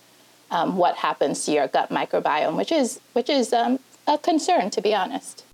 um, 0.51 0.77
what 0.77 0.97
happens 0.97 1.45
to 1.45 1.53
your 1.53 1.69
gut 1.69 1.91
microbiome, 1.91 2.57
which 2.57 2.73
is 2.73 3.01
which 3.13 3.31
is 3.31 3.53
um, 3.53 3.79
a 4.07 4.19
concern, 4.19 4.71
to 4.71 4.81
be 4.81 4.95
honest. 4.95 5.45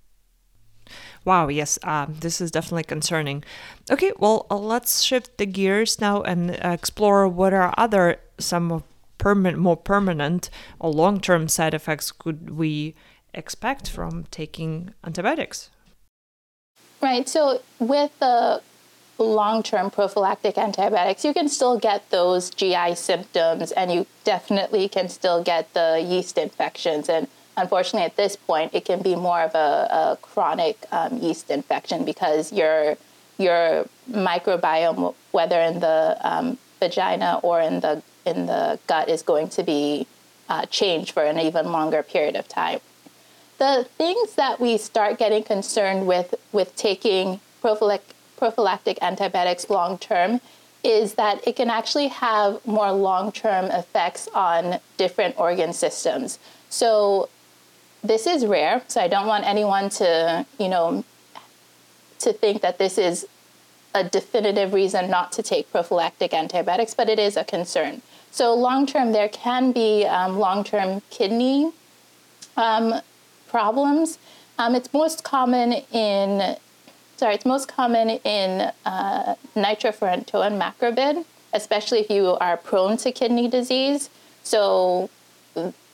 Wow, 1.25 1.49
yes, 1.49 1.79
um, 1.83 2.17
this 2.21 2.41
is 2.41 2.51
definitely 2.51 2.85
concerning. 2.85 3.45
Okay, 3.91 4.13
well, 4.19 4.47
uh, 4.51 4.57
let's 4.57 5.03
shift 5.03 5.37
the 5.37 5.47
gears 5.47 6.01
now 6.01 6.23
and 6.23 6.53
uh, 6.53 6.69
explore 6.71 7.29
what 7.29 7.53
are 7.53 7.75
other 7.77 8.19
some 8.39 8.83
permanent, 9.19 9.59
more 9.59 9.77
permanent 9.77 10.49
or 10.79 10.91
long 10.91 11.21
term 11.21 11.47
side 11.49 11.75
effects 11.75 12.11
could 12.11 12.51
we 12.51 12.95
expect 13.35 13.89
from 13.91 14.25
taking 14.31 14.95
antibiotics? 15.05 15.71
Right. 17.03 17.29
So, 17.29 17.63
with 17.79 18.19
the 18.19 18.63
long 19.25 19.63
term 19.63 19.91
prophylactic 19.91 20.59
antibiotics, 20.59 21.25
you 21.25 21.33
can 21.35 21.49
still 21.49 21.79
get 21.79 22.09
those 22.11 22.51
GI 22.51 22.95
symptoms 22.95 23.73
and 23.73 23.93
you 23.93 24.07
definitely 24.25 24.89
can 24.89 25.09
still 25.09 25.43
get 25.43 25.73
the 25.75 26.05
yeast 26.05 26.39
infections. 26.39 27.09
And 27.09 27.29
unfortunately, 27.57 28.07
at 28.07 28.17
this 28.17 28.37
point, 28.37 28.75
it 28.75 28.85
can 28.85 29.03
be 29.03 29.15
more 29.15 29.43
of 29.43 29.55
a, 29.55 29.89
a 29.91 30.19
chronic 30.23 30.79
um, 30.93 31.19
yeast 31.19 31.51
infection 31.51 32.05
because 32.05 32.53
your 32.53 32.97
your 33.39 33.87
microbiome, 34.11 35.15
whether 35.31 35.61
in 35.61 35.81
the 35.81 36.19
um, 36.21 36.59
vagina 36.79 37.41
or 37.43 37.61
in 37.61 37.81
the 37.81 38.03
in 38.27 38.47
the 38.47 38.79
gut 38.87 39.09
is 39.09 39.23
going 39.23 39.49
to 39.49 39.63
be 39.63 40.07
uh, 40.49 40.67
changed 40.67 41.13
for 41.13 41.25
an 41.25 41.39
even 41.39 41.73
longer 41.73 42.03
period 42.03 42.37
of 42.37 42.47
time. 42.49 42.81
The 43.59 43.87
things 43.97 44.35
that 44.35 44.61
we 44.61 44.79
start 44.79 45.19
getting 45.19 45.43
concerned 45.43 46.07
with 46.07 46.35
with 46.53 46.75
taking 46.77 47.41
prophylactic, 47.61 48.17
prophylactic 48.41 48.99
antibiotics 49.03 49.71
long 49.71 49.99
term 49.99 50.41
is 50.83 51.15
that 51.15 51.47
it 51.47 51.55
can 51.57 51.71
actually 51.71 52.09
have 52.09 52.67
more 52.67 52.91
long 52.91 53.31
term 53.31 53.67
effects 53.67 54.29
on 54.35 54.81
different 54.97 55.39
organ 55.39 55.73
systems. 55.73 56.39
So 56.71 57.29
this 58.03 58.27
is 58.27 58.47
rare, 58.47 58.83
so 58.89 59.01
I 59.01 59.09
don't 59.09 59.27
want 59.27 59.45
anyone 59.47 59.91
to, 60.01 60.47
you 60.59 60.69
know, 60.69 61.05
to 62.21 62.33
think 62.33 62.63
that 62.63 62.79
this 62.79 62.97
is 62.97 63.27
a 63.95 64.03
definitive 64.05 64.73
reason 64.73 65.11
not 65.11 65.33
to 65.33 65.43
take 65.43 65.71
prophylactic 65.71 66.33
antibiotics, 66.33 66.95
but 66.95 67.09
it 67.09 67.19
is 67.19 67.37
a 67.37 67.45
concern. 67.45 68.01
So 68.31 68.55
long 68.55 68.87
term, 68.87 69.13
there 69.13 69.29
can 69.29 69.73
be 69.73 70.07
um, 70.07 70.39
long 70.39 70.65
term 70.65 71.03
kidney 71.11 71.73
um, 72.57 73.01
problems. 73.49 74.19
Um, 74.59 74.75
it's 74.75 74.93
most 74.93 75.25
common 75.25 75.73
in 75.93 76.57
sorry, 77.21 77.35
it's 77.35 77.45
most 77.45 77.69
common 77.69 78.09
in 78.09 78.73
uh, 78.87 79.35
nitrofurantoin 79.55 80.53
macrobid, 80.59 81.27
especially 81.53 82.01
if 82.01 82.09
you 82.09 82.29
are 82.41 82.57
prone 82.57 82.97
to 82.97 83.13
kidney 83.13 83.47
disease. 83.47 84.09
So 84.43 85.11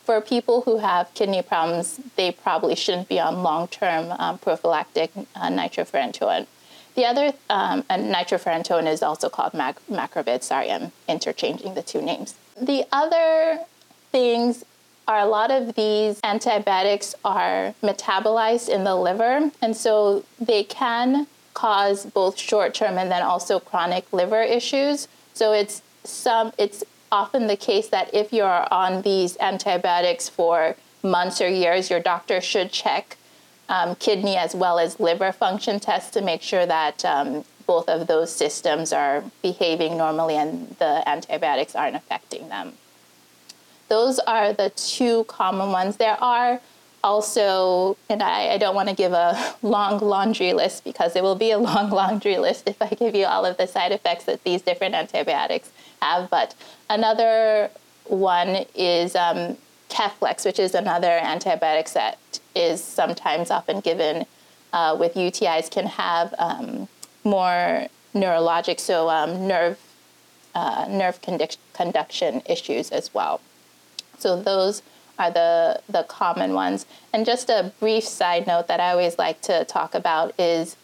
for 0.04 0.21
people 0.21 0.61
who 0.61 0.78
have 0.78 1.12
kidney 1.14 1.42
problems, 1.42 1.99
they 2.14 2.30
probably 2.30 2.76
shouldn't 2.76 3.09
be 3.09 3.18
on 3.18 3.42
long 3.42 3.66
term 3.66 4.12
um, 4.21 4.38
prophylactic 4.38 5.11
uh, 5.16 5.49
nitrofurantoin. 5.49 6.47
The 6.95 7.04
other, 7.04 7.33
um, 7.50 7.85
and 7.90 8.14
nitrofurantoin 8.14 8.87
is 8.87 9.02
also 9.02 9.28
called 9.28 9.52
mac- 9.52 9.85
macrobid. 9.90 10.45
Sorry, 10.45 10.71
I'm 10.71 10.92
interchanging 11.09 11.75
the 11.75 11.83
two 11.83 12.02
names. 12.02 12.37
The 12.59 12.87
other 12.92 13.64
things 14.12 14.64
are 15.09 15.21
a 15.21 15.27
lot 15.27 15.51
of 15.51 15.75
these 15.75 16.21
antibiotics 16.25 17.15
are 17.25 17.75
metabolized 17.83 18.69
in 18.69 18.85
the 18.85 18.97
liver, 18.97 19.51
and 19.63 19.77
so 19.77 20.25
they 20.41 20.65
can 20.65 21.27
cause 21.55 22.07
both 22.07 22.39
short-term 22.39 22.99
and 22.99 23.11
then 23.11 23.23
also 23.23 23.59
chronic 23.59 24.13
liver 24.13 24.43
issues. 24.43 25.09
So 25.35 25.53
it's 25.53 25.83
some 26.05 26.53
it's 26.59 26.85
often 27.11 27.47
the 27.47 27.57
case 27.57 27.89
that 27.89 28.13
if 28.13 28.33
you're 28.33 28.73
on 28.73 29.03
these 29.03 29.37
antibiotics 29.39 30.29
for 30.29 30.77
months 31.03 31.41
or 31.41 31.49
years, 31.49 31.89
your 31.89 32.01
doctor 32.01 32.41
should 32.41 32.73
check 32.73 33.17
um, 33.69 33.95
kidney 33.97 34.37
as 34.37 34.55
well 34.55 34.79
as 34.79 35.01
liver 35.01 35.33
function 35.33 35.81
tests 35.81 36.11
to 36.11 36.21
make 36.21 36.43
sure 36.43 36.67
that 36.67 37.05
um, 37.05 37.45
both 37.67 37.89
of 37.89 38.07
those 38.07 38.33
systems 38.33 38.93
are 38.93 39.25
behaving 39.43 39.97
normally 39.97 40.37
and 40.37 40.77
the 40.79 41.09
antibiotics 41.09 41.75
aren't 41.75 41.97
affecting 41.97 42.49
them. 42.49 42.73
Those 43.88 44.19
are 44.21 44.52
the 44.52 44.71
two 44.71 45.25
common 45.25 45.71
ones. 45.71 45.97
There 45.97 46.23
are 46.23 46.61
also, 47.05 47.97
and 48.11 48.23
I, 48.23 48.55
I 48.55 48.59
don't 48.59 48.75
want 48.75 48.88
to 48.88 48.95
give 48.95 49.12
a 49.12 49.55
long 49.62 49.99
laundry 50.00 50.52
list 50.52 50.85
because 50.85 51.14
it 51.14 51.23
will 51.23 51.37
be 51.37 51.52
a 51.52 51.59
long 51.71 51.90
laundry 51.90 52.38
list 52.38 52.69
if 52.69 52.81
I 52.83 52.88
give 52.88 53.14
you 53.14 53.26
all 53.26 53.45
of 53.45 53.57
the 53.57 53.66
side 53.66 53.93
effects 53.93 54.25
that 54.25 54.43
these 54.45 54.62
different 54.62 54.95
antibiotics 54.95 55.71
have. 56.02 56.28
But 56.31 56.55
another 56.90 57.71
one 58.05 58.64
is 58.75 59.14
um, 59.14 59.57
Keflex, 59.88 60.45
which 60.45 60.59
is 60.59 60.75
another 60.75 61.21
antibiotic 61.23 61.93
that 61.93 62.19
is 62.55 62.83
sometimes 62.83 63.50
often 63.50 63.81
given 63.81 64.26
uh, 64.73 64.97
with 64.99 65.14
UTIs, 65.14 65.71
can 65.71 65.87
have 65.87 66.35
um, 66.38 66.88
more 67.25 67.87
neurologic, 68.14 68.81
so 68.81 69.09
um, 69.09 69.47
nerve 69.47 69.78
uh, 70.55 70.87
nerve 70.88 71.21
conduct- 71.21 71.59
conduction 71.75 72.43
issues 72.47 72.90
as 72.90 73.12
well. 73.12 73.40
So 74.18 74.40
those 74.40 74.82
are 75.18 75.30
the 75.30 75.80
the 75.88 76.02
common 76.04 76.52
ones. 76.54 76.87
And 77.12 77.25
just 77.25 77.49
a 77.49 77.73
brief 77.80 78.04
side 78.04 78.46
note 78.46 78.68
that 78.68 78.80
I 78.80 78.90
always 78.90 79.18
like 79.18 79.40
to 79.42 79.64
talk 79.64 79.94
about 79.94 80.38
is 80.38 80.76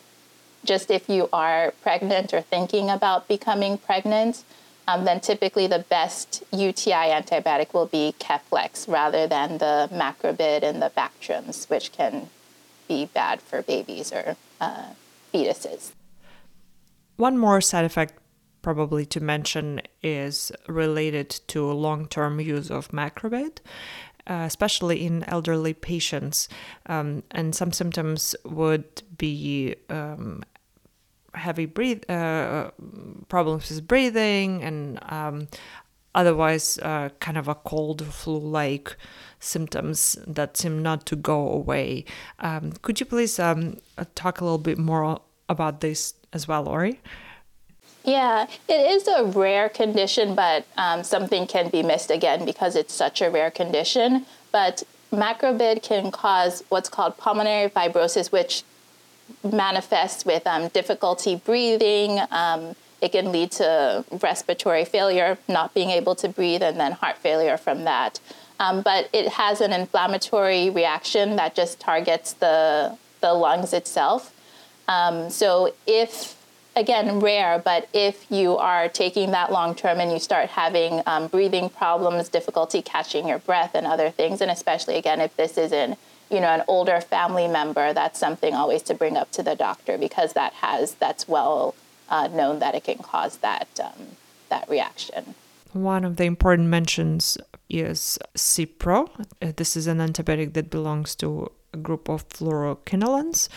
just 0.64 0.90
if 0.90 1.08
you 1.08 1.28
are 1.32 1.74
pregnant 1.82 2.32
or 2.32 2.40
thinking 2.40 2.88
about 2.88 3.28
becoming 3.28 3.78
pregnant, 3.78 4.44
um, 4.86 5.04
then 5.04 5.20
typically 5.20 5.66
the 5.66 5.80
best 5.80 6.42
UTI 6.52 7.10
antibiotic 7.10 7.72
will 7.74 7.86
be 7.86 8.14
Keflex 8.18 8.88
rather 8.88 9.26
than 9.26 9.58
the 9.58 9.88
Macrobid 9.92 10.62
and 10.62 10.80
the 10.80 10.90
Bactrims, 10.96 11.68
which 11.68 11.92
can 11.92 12.28
be 12.88 13.06
bad 13.06 13.40
for 13.40 13.62
babies 13.62 14.12
or 14.12 14.36
uh, 14.60 14.90
fetuses. 15.32 15.92
One 17.16 17.38
more 17.38 17.60
side 17.60 17.84
effect 17.84 18.14
probably 18.62 19.04
to 19.06 19.20
mention 19.20 19.82
is 20.02 20.52
related 20.66 21.30
to 21.48 21.70
long 21.70 22.06
term 22.06 22.40
use 22.40 22.70
of 22.70 22.88
macrobid. 22.88 23.58
Uh, 24.24 24.44
especially 24.46 25.04
in 25.04 25.24
elderly 25.24 25.74
patients, 25.74 26.48
um, 26.86 27.24
and 27.32 27.56
some 27.56 27.72
symptoms 27.72 28.36
would 28.44 29.02
be 29.18 29.74
um, 29.90 30.44
heavy 31.34 31.66
breathe 31.66 32.08
uh, 32.08 32.70
problems 33.28 33.68
with 33.68 33.88
breathing 33.88 34.62
and 34.62 34.98
um, 35.10 35.48
otherwise 36.14 36.78
uh, 36.82 37.08
kind 37.20 37.38
of 37.38 37.48
a 37.48 37.54
cold 37.54 38.04
flu-like 38.04 38.96
symptoms 39.40 40.16
that 40.26 40.56
seem 40.56 40.82
not 40.82 41.06
to 41.06 41.16
go 41.16 41.48
away. 41.48 42.04
Um, 42.38 42.72
could 42.82 43.00
you 43.00 43.06
please 43.06 43.38
um, 43.38 43.78
talk 44.14 44.40
a 44.40 44.44
little 44.44 44.58
bit 44.58 44.78
more 44.78 45.20
about 45.48 45.80
this 45.80 46.14
as 46.32 46.46
well, 46.46 46.64
Lori? 46.64 47.00
Yeah, 48.04 48.46
it 48.68 48.72
is 48.72 49.06
a 49.06 49.24
rare 49.24 49.68
condition, 49.68 50.34
but 50.34 50.66
um, 50.76 51.04
something 51.04 51.46
can 51.46 51.70
be 51.70 51.82
missed 51.82 52.10
again 52.10 52.44
because 52.44 52.74
it's 52.74 52.92
such 52.92 53.22
a 53.22 53.30
rare 53.30 53.50
condition. 53.50 54.26
But 54.50 54.82
macrobid 55.12 55.82
can 55.82 56.10
cause 56.10 56.64
what's 56.68 56.88
called 56.88 57.16
pulmonary 57.16 57.70
fibrosis, 57.70 58.32
which 58.32 58.64
manifests 59.44 60.24
with 60.24 60.46
um, 60.46 60.68
difficulty 60.68 61.36
breathing, 61.36 62.20
um, 62.30 62.74
it 63.02 63.10
can 63.10 63.32
lead 63.32 63.50
to 63.50 64.04
respiratory 64.22 64.84
failure, 64.84 65.36
not 65.48 65.74
being 65.74 65.90
able 65.90 66.14
to 66.14 66.28
breathe, 66.28 66.62
and 66.62 66.78
then 66.78 66.92
heart 66.92 67.18
failure 67.18 67.56
from 67.56 67.82
that. 67.84 68.20
Um, 68.60 68.80
but 68.80 69.10
it 69.12 69.28
has 69.28 69.60
an 69.60 69.72
inflammatory 69.72 70.70
reaction 70.70 71.34
that 71.34 71.56
just 71.56 71.80
targets 71.80 72.34
the, 72.34 72.96
the 73.20 73.32
lungs 73.32 73.72
itself. 73.72 74.32
Um, 74.86 75.30
so 75.30 75.74
if 75.84 76.36
again 76.74 77.20
rare 77.20 77.58
but 77.58 77.88
if 77.92 78.26
you 78.30 78.56
are 78.56 78.88
taking 78.88 79.30
that 79.30 79.52
long 79.52 79.74
term 79.74 80.00
and 80.00 80.10
you 80.10 80.18
start 80.18 80.48
having 80.48 81.02
um, 81.06 81.26
breathing 81.26 81.68
problems 81.68 82.28
difficulty 82.28 82.80
catching 82.80 83.28
your 83.28 83.38
breath 83.38 83.74
and 83.74 83.86
other 83.86 84.10
things 84.10 84.40
and 84.40 84.50
especially 84.50 84.96
again 84.96 85.20
if 85.20 85.36
this 85.36 85.58
is 85.58 85.72
in 85.72 85.96
you 86.30 86.40
know 86.40 86.48
an 86.48 86.62
older 86.66 87.00
family 87.00 87.46
member 87.46 87.92
that's 87.92 88.18
something 88.18 88.54
always 88.54 88.82
to 88.82 88.94
bring 88.94 89.16
up 89.16 89.30
to 89.30 89.42
the 89.42 89.54
doctor 89.54 89.98
because 89.98 90.32
that 90.32 90.52
has 90.54 90.94
that's 90.94 91.28
well 91.28 91.74
uh, 92.08 92.28
known 92.28 92.58
that 92.58 92.74
it 92.74 92.84
can 92.84 92.98
cause 92.98 93.38
that 93.38 93.68
um, 93.82 94.16
that 94.48 94.68
reaction. 94.68 95.34
One 95.72 96.04
of 96.04 96.16
the 96.16 96.24
important 96.24 96.68
mentions 96.68 97.38
is 97.70 98.18
cipro. 98.36 99.08
Uh, 99.40 99.52
this 99.56 99.76
is 99.76 99.86
an 99.86 99.98
antibiotic 99.98 100.52
that 100.52 100.68
belongs 100.68 101.14
to 101.16 101.50
a 101.72 101.78
group 101.78 102.10
of 102.10 102.28
fluoroquinolones 102.28 103.48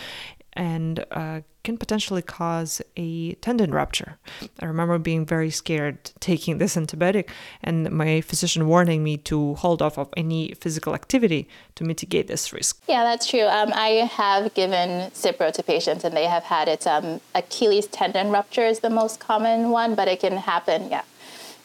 and 0.56 1.06
uh, 1.12 1.42
can 1.66 1.78
potentially 1.78 2.22
cause 2.22 2.82
a 2.96 3.34
tendon 3.36 3.72
rupture. 3.72 4.18
I 4.60 4.66
remember 4.66 4.98
being 5.00 5.26
very 5.26 5.50
scared 5.50 6.12
taking 6.20 6.60
this 6.60 6.76
antibiotic 6.76 7.30
and 7.62 7.92
my 7.92 8.22
physician 8.22 8.68
warning 8.68 9.04
me 9.04 9.18
to 9.18 9.56
hold 9.56 9.82
off 9.82 9.98
of 9.98 10.10
any 10.16 10.54
physical 10.54 10.94
activity 10.94 11.50
to 11.76 11.84
mitigate 11.84 12.28
this 12.28 12.54
risk. 12.54 12.82
Yeah, 12.88 13.04
that's 13.04 13.28
true. 13.28 13.48
Um, 13.48 13.72
I 13.74 14.10
have 14.14 14.54
given 14.54 15.10
Cipro 15.12 15.52
to 15.52 15.64
patients 15.64 16.04
and 16.04 16.16
they 16.16 16.26
have 16.26 16.44
had 16.44 16.68
it. 16.68 16.86
Um, 16.88 17.20
Achilles 17.34 17.88
tendon 17.88 18.30
rupture 18.30 18.66
is 18.66 18.80
the 18.80 18.90
most 18.90 19.20
common 19.20 19.72
one, 19.72 19.96
but 19.96 20.08
it 20.08 20.20
can 20.20 20.38
happen, 20.38 20.90
yeah, 20.90 21.02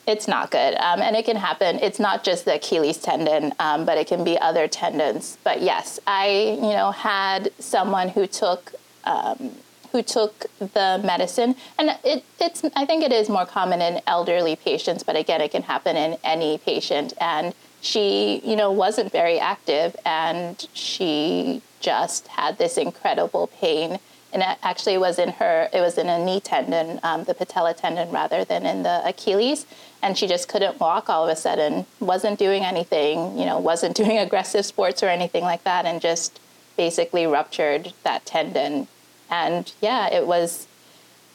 it's 0.06 0.26
not 0.26 0.50
good. 0.50 0.74
Um, 0.76 1.00
and 1.02 1.14
it 1.14 1.26
can 1.26 1.36
happen. 1.36 1.78
It's 1.78 2.00
not 2.00 2.24
just 2.24 2.46
the 2.46 2.54
Achilles 2.54 2.96
tendon, 2.96 3.52
um, 3.60 3.84
but 3.84 3.98
it 3.98 4.06
can 4.06 4.24
be 4.24 4.38
other 4.38 4.66
tendons. 4.66 5.36
But 5.44 5.60
yes, 5.60 6.00
I, 6.06 6.56
you 6.56 6.72
know, 6.72 6.90
had 6.90 7.50
someone 7.58 8.08
who 8.08 8.26
took 8.26 8.72
um, 9.04 9.52
who 9.92 10.02
took 10.02 10.46
the 10.58 11.00
medicine, 11.04 11.56
and 11.78 11.98
it, 12.04 12.24
it's 12.40 12.64
I 12.76 12.86
think 12.86 13.02
it 13.02 13.12
is 13.12 13.28
more 13.28 13.46
common 13.46 13.80
in 13.80 14.00
elderly 14.06 14.56
patients, 14.56 15.02
but 15.02 15.16
again, 15.16 15.40
it 15.40 15.50
can 15.50 15.62
happen 15.62 15.96
in 15.96 16.16
any 16.22 16.58
patient. 16.58 17.12
And 17.20 17.54
she, 17.80 18.40
you 18.44 18.56
know, 18.56 18.70
wasn't 18.70 19.10
very 19.10 19.38
active, 19.38 19.96
and 20.04 20.68
she 20.74 21.62
just 21.80 22.28
had 22.28 22.58
this 22.58 22.76
incredible 22.76 23.46
pain. 23.46 23.98
And 24.32 24.42
it 24.42 24.58
actually 24.62 24.96
was 24.96 25.18
in 25.18 25.30
her, 25.30 25.68
it 25.72 25.80
was 25.80 25.98
in 25.98 26.08
a 26.08 26.24
knee 26.24 26.40
tendon, 26.40 27.00
um, 27.02 27.24
the 27.24 27.34
patella 27.34 27.74
tendon, 27.74 28.10
rather 28.10 28.44
than 28.44 28.64
in 28.64 28.84
the 28.84 29.02
Achilles. 29.04 29.66
And 30.02 30.16
she 30.16 30.28
just 30.28 30.48
couldn't 30.48 30.78
walk 30.78 31.10
all 31.10 31.24
of 31.24 31.30
a 31.30 31.36
sudden, 31.36 31.84
wasn't 31.98 32.38
doing 32.38 32.64
anything, 32.64 33.36
you 33.36 33.44
know, 33.44 33.58
wasn't 33.58 33.96
doing 34.02 34.18
aggressive 34.18 34.64
sports 34.64 35.02
or 35.02 35.08
anything 35.08 35.42
like 35.42 35.64
that, 35.64 35.84
and 35.84 36.00
just 36.00 36.38
basically 36.76 37.26
ruptured 37.26 37.92
that 38.02 38.26
tendon. 38.26 38.88
And 39.30 39.72
yeah, 39.80 40.12
it 40.12 40.26
was 40.26 40.66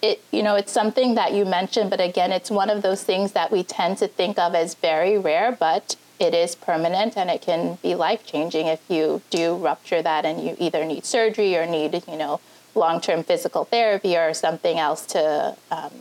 it 0.02 0.22
you 0.32 0.44
know 0.44 0.56
it's 0.56 0.72
something 0.72 1.16
that 1.16 1.34
you 1.34 1.46
mentioned 1.46 1.90
but 1.90 2.02
again 2.02 2.34
it's 2.34 2.52
one 2.52 2.70
of 2.70 2.82
those 2.82 3.02
things 3.02 3.32
that 3.32 3.50
we 3.50 3.64
tend 3.64 3.98
to 3.98 4.10
think 4.10 4.38
of 4.38 4.54
as 4.54 4.76
very 4.76 5.18
rare 5.18 5.54
but 5.54 5.96
it 6.20 6.34
is 6.34 6.54
permanent 6.54 7.16
and 7.16 7.30
it 7.30 7.42
can 7.42 7.78
be 7.82 7.96
life 7.96 8.26
changing 8.26 8.68
if 8.68 8.82
you 8.90 9.22
do 9.30 9.56
rupture 9.56 10.02
that 10.02 10.26
and 10.26 10.44
you 10.44 10.54
either 10.60 10.84
need 10.84 11.06
surgery 11.06 11.56
or 11.56 11.66
need 11.66 12.04
you 12.10 12.18
know 12.18 12.42
long-term 12.76 13.24
physical 13.24 13.64
therapy 13.64 14.18
or 14.18 14.34
something 14.34 14.78
else 14.78 15.06
to 15.06 15.56
um, 15.72 15.92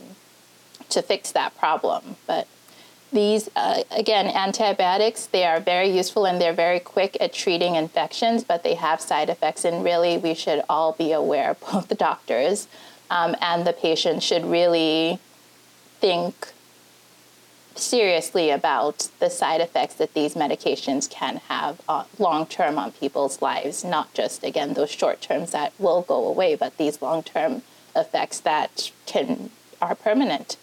to 0.89 1.01
fix 1.01 1.31
that 1.31 1.57
problem. 1.57 2.15
But 2.27 2.47
these, 3.15 3.49
uh, 3.55 3.81
again, 3.89 4.27
antibiotics, 4.27 5.25
they 5.25 5.45
are 5.45 5.59
very 5.59 5.89
useful 5.89 6.25
and 6.27 6.39
they're 6.39 6.53
very 6.53 6.79
quick 6.79 7.17
at 7.19 7.33
treating 7.33 7.75
infections, 7.75 8.43
but 8.43 8.61
they 8.63 8.75
have 8.75 8.99
side 9.01 9.29
effects. 9.29 9.65
And 9.65 9.83
really, 9.83 10.17
we 10.17 10.35
should 10.35 10.61
all 10.69 10.91
be 10.91 11.13
aware, 11.13 11.55
both 11.71 11.87
the 11.87 11.95
doctors 11.95 12.67
um, 13.09 13.35
and 13.41 13.65
the 13.65 13.73
patients 13.73 14.23
should 14.23 14.45
really 14.45 15.19
think 15.99 16.51
seriously 17.75 18.49
about 18.51 19.09
the 19.19 19.29
side 19.29 19.61
effects 19.61 19.95
that 19.95 20.13
these 20.13 20.33
medications 20.35 21.09
can 21.09 21.37
have 21.47 21.81
uh, 21.87 22.03
long 22.19 22.45
term 22.45 22.77
on 22.77 22.91
people's 22.91 23.41
lives, 23.41 23.83
not 23.83 24.13
just, 24.13 24.43
again, 24.43 24.73
those 24.73 24.91
short 24.91 25.21
terms 25.21 25.51
that 25.51 25.73
will 25.79 26.01
go 26.01 26.27
away, 26.27 26.55
but 26.55 26.77
these 26.77 27.01
long 27.01 27.23
term 27.23 27.61
effects 27.95 28.39
that 28.41 28.91
can 29.05 29.49
are 29.81 29.95
permanent. 29.95 30.57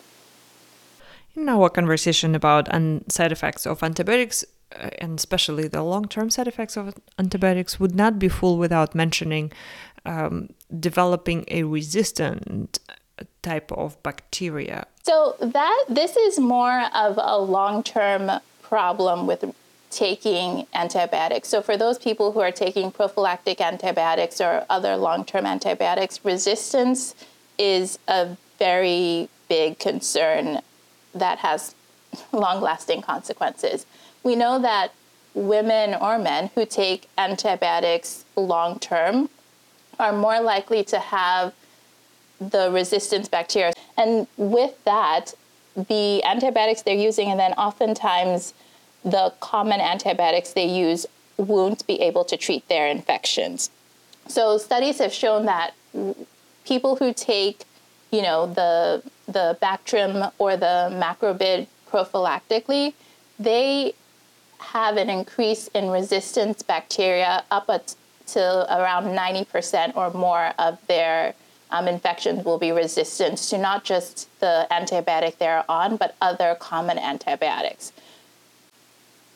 In 1.34 1.48
our 1.48 1.70
conversation 1.70 2.34
about 2.34 2.68
side 3.08 3.32
effects 3.32 3.66
of 3.66 3.82
antibiotics, 3.82 4.44
uh, 4.74 4.90
and 4.98 5.18
especially 5.18 5.66
the 5.68 5.82
long 5.82 6.06
term 6.06 6.30
side 6.30 6.48
effects 6.48 6.76
of 6.76 6.94
antibiotics, 7.18 7.80
would 7.80 7.94
not 7.94 8.18
be 8.18 8.28
full 8.28 8.58
without 8.58 8.94
mentioning 8.94 9.50
um, 10.04 10.50
developing 10.78 11.44
a 11.48 11.62
resistant 11.62 12.78
type 13.42 13.72
of 13.72 14.02
bacteria. 14.02 14.86
So 15.02 15.36
that 15.40 15.84
this 15.88 16.16
is 16.16 16.38
more 16.38 16.82
of 16.94 17.18
a 17.18 17.38
long-term 17.38 18.30
problem 18.62 19.26
with 19.26 19.44
taking 19.90 20.66
antibiotics. 20.74 21.48
So 21.48 21.60
for 21.60 21.76
those 21.76 21.98
people 21.98 22.32
who 22.32 22.40
are 22.40 22.52
taking 22.52 22.90
prophylactic 22.90 23.60
antibiotics 23.60 24.40
or 24.40 24.64
other 24.70 24.96
long-term 24.96 25.44
antibiotics, 25.44 26.24
resistance 26.24 27.14
is 27.58 27.98
a 28.08 28.36
very 28.58 29.28
big 29.48 29.78
concern 29.78 30.60
that 31.14 31.38
has 31.38 31.74
long 32.32 32.60
lasting 32.60 33.02
consequences. 33.02 33.86
We 34.22 34.36
know 34.36 34.58
that 34.60 34.92
women 35.34 35.94
or 35.94 36.18
men 36.18 36.50
who 36.54 36.66
take 36.66 37.08
antibiotics 37.16 38.24
long 38.36 38.78
term 38.78 39.28
are 39.98 40.12
more 40.12 40.40
likely 40.40 40.84
to 40.84 40.98
have 40.98 41.54
the 42.40 42.70
resistance 42.70 43.28
bacteria. 43.28 43.72
And 43.96 44.26
with 44.36 44.82
that, 44.84 45.34
the 45.76 46.22
antibiotics 46.24 46.82
they're 46.82 46.94
using, 46.94 47.30
and 47.30 47.38
then 47.38 47.52
oftentimes 47.54 48.52
the 49.04 49.32
common 49.40 49.80
antibiotics 49.80 50.52
they 50.52 50.66
use 50.66 51.06
won't 51.36 51.86
be 51.86 52.00
able 52.00 52.24
to 52.24 52.36
treat 52.36 52.68
their 52.68 52.86
infections. 52.86 53.70
So 54.28 54.58
studies 54.58 54.98
have 54.98 55.12
shown 55.12 55.46
that 55.46 55.74
people 56.64 56.96
who 56.96 57.12
take, 57.12 57.64
you 58.10 58.22
know, 58.22 58.46
the 58.46 59.02
the 59.26 59.56
Bactrim 59.62 60.32
or 60.38 60.56
the 60.56 60.90
Macrobid 60.92 61.66
prophylactically, 61.90 62.94
they 63.38 63.94
have 64.58 64.96
an 64.96 65.10
increase 65.10 65.68
in 65.68 65.90
resistance 65.90 66.62
bacteria 66.62 67.44
up 67.50 67.68
to 68.26 68.78
around 68.78 69.04
90% 69.04 69.96
or 69.96 70.10
more 70.12 70.52
of 70.58 70.78
their 70.86 71.34
um, 71.70 71.88
infections 71.88 72.44
will 72.44 72.58
be 72.58 72.70
resistant 72.70 73.38
to 73.38 73.58
not 73.58 73.82
just 73.82 74.28
the 74.40 74.66
antibiotic 74.70 75.38
they're 75.38 75.64
on, 75.70 75.96
but 75.96 76.14
other 76.20 76.54
common 76.60 76.98
antibiotics. 76.98 77.92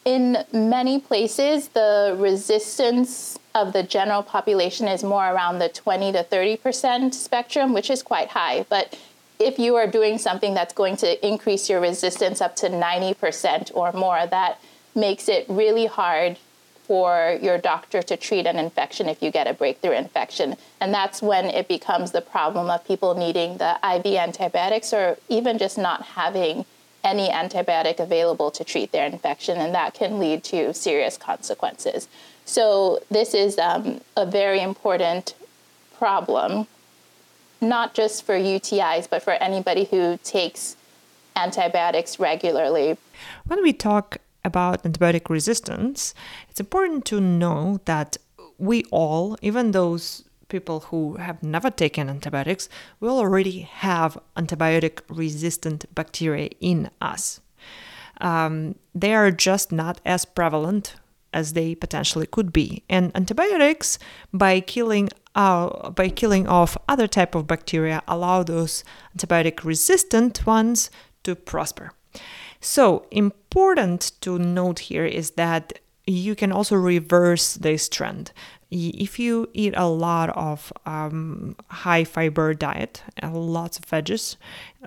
In 0.05 0.45
many 0.53 1.01
places, 1.01 1.69
the 1.69 2.15
resistance 2.19 3.39
of 3.55 3.73
the 3.73 3.83
general 3.83 4.23
population 4.23 4.87
is 4.87 5.03
more 5.03 5.27
around 5.33 5.59
the 5.59 5.69
20 5.69 6.13
to 6.13 6.23
30% 6.23 7.13
spectrum, 7.13 7.73
which 7.73 7.91
is 7.91 8.03
quite 8.03 8.29
high. 8.29 8.65
But 8.69 8.97
if 9.39 9.59
you 9.59 9.77
are 9.77 9.87
doing 9.87 10.19
something 10.19 10.55
that's 10.55 10.73
going 10.73 10.97
to 10.99 11.27
increase 11.27 11.69
your 11.69 11.81
resistance 11.81 12.41
up 12.41 12.57
to 12.57 12.69
90% 12.69 13.71
or 13.75 13.93
more, 13.93 14.27
that 14.27 14.61
makes 14.95 15.29
it 15.29 15.45
really 15.49 15.87
hard 15.87 16.39
for 16.87 17.37
your 17.43 17.59
doctor 17.59 18.01
to 18.01 18.17
treat 18.17 18.47
an 18.47 18.59
infection 18.59 19.09
if 19.09 19.21
you 19.21 19.31
get 19.31 19.49
a 19.49 19.53
breakthrough 19.53 19.93
infection. 19.93 20.57
And 20.81 20.95
that's 20.95 21.21
when 21.21 21.47
it 21.47 21.67
becomes 21.67 22.13
the 22.13 22.21
problem 22.21 22.71
of 22.71 22.85
people 22.85 23.15
needing 23.15 23.59
the 23.59 23.77
IV 23.83 24.07
antibiotics 24.07 24.93
or 24.93 25.19
even 25.29 25.59
just 25.59 25.77
not 25.77 26.03
having 26.03 26.65
any 27.03 27.29
antibiotic 27.29 28.01
available 28.01 28.51
to 28.51 28.65
treat 28.65 28.93
their 28.93 29.07
infection, 29.07 29.59
and 29.59 29.75
that 29.75 29.95
can 29.95 30.19
lead 30.19 30.43
to 30.43 30.75
serious 30.75 31.17
consequences. 31.17 32.09
So, 32.45 33.01
this 33.11 33.33
is 33.33 33.59
um, 33.59 34.01
a 34.17 34.27
very 34.27 34.61
important 34.61 35.35
problem 35.97 36.67
not 37.61 37.95
just 37.95 38.25
for 38.25 38.35
UTIs, 38.35 39.09
but 39.09 39.23
for 39.23 39.33
anybody 39.35 39.85
who 39.85 40.19
takes 40.23 40.77
antibiotics 41.35 42.19
regularly. 42.19 42.97
When 43.47 43.63
we 43.63 43.73
talk 43.73 44.19
about 44.45 44.83
antibiotic 44.85 45.29
resistance, 45.29 46.15
it's 46.49 46.61
important 46.61 47.05
to 47.07 47.21
know 47.21 47.81
that 47.85 48.17
we 48.59 48.85
all, 48.91 49.37
even 49.43 49.73
those 49.73 50.25
people 50.49 50.81
who 50.81 51.17
have 51.17 51.43
never 51.43 51.71
taken 51.71 52.09
antibiotics, 52.09 52.69
will 53.01 53.19
already 53.19 53.61
have 53.61 54.19
antibiotic 54.37 55.01
resistant 55.09 55.93
bacteria 55.95 56.51
in 56.61 56.91
us. 57.01 57.41
Um, 58.21 58.77
they 58.95 59.15
are 59.15 59.31
just 59.31 59.73
not 59.73 60.01
as 60.07 60.25
prevalent 60.25 60.95
as 61.33 61.53
they 61.53 61.75
potentially 61.75 62.27
could 62.27 62.53
be. 62.53 62.83
And 62.89 63.13
antibiotics, 63.15 63.99
by 64.33 64.61
killing 64.61 65.11
uh, 65.37 65.91
by 65.91 66.09
killing 66.09 66.49
off 66.49 66.77
other 66.89 67.07
type 67.07 67.35
of 67.37 67.47
bacteria, 67.47 68.03
allow 68.09 68.43
those 68.43 68.83
antibiotic 69.17 69.63
resistant 69.63 70.45
ones 70.47 70.91
to 71.23 71.37
prosper. 71.37 71.93
So 72.61 73.07
important 73.11 74.13
to 74.23 74.39
note 74.39 74.81
here 74.81 75.05
is 75.05 75.33
that 75.33 75.79
you 76.07 76.35
can 76.35 76.51
also 76.51 76.77
reverse 76.77 77.55
this 77.55 77.89
trend 77.89 78.33
if 78.71 79.19
you 79.19 79.49
eat 79.53 79.75
a 79.77 79.87
lot 79.87 80.31
of 80.31 80.73
um, 80.87 81.55
high 81.71 82.03
fiber 82.03 82.53
diet, 82.53 83.03
uh, 83.23 83.31
lots 83.31 83.79
of 83.79 83.87
veggies, 83.87 84.37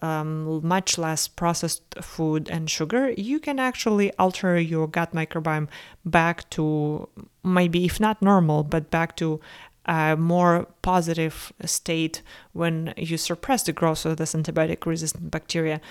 um, 0.02 0.66
much 0.68 0.98
less 0.98 1.28
processed 1.28 1.84
food 2.02 2.50
and 2.50 2.70
sugar, 2.70 3.12
you 3.12 3.40
can 3.40 3.58
actually 3.58 4.12
alter 4.18 4.60
your 4.60 4.88
gut 4.88 5.14
microbiome 5.14 5.70
back 6.04 6.50
to 6.50 7.08
maybe, 7.44 7.86
if 7.86 8.00
not 8.00 8.22
normal, 8.22 8.64
but 8.64 8.92
back 8.92 9.16
to 9.16 9.40
a 9.90 10.16
more 10.16 10.68
positive 10.84 11.52
state 11.66 12.22
when 12.54 12.94
you 12.96 13.18
suppress 13.18 13.64
the 13.64 13.74
growth 13.74 14.06
of 14.06 14.18
this 14.18 14.36
antibiotic 14.36 14.86
resistant 14.86 15.32
bacteria 15.32 15.82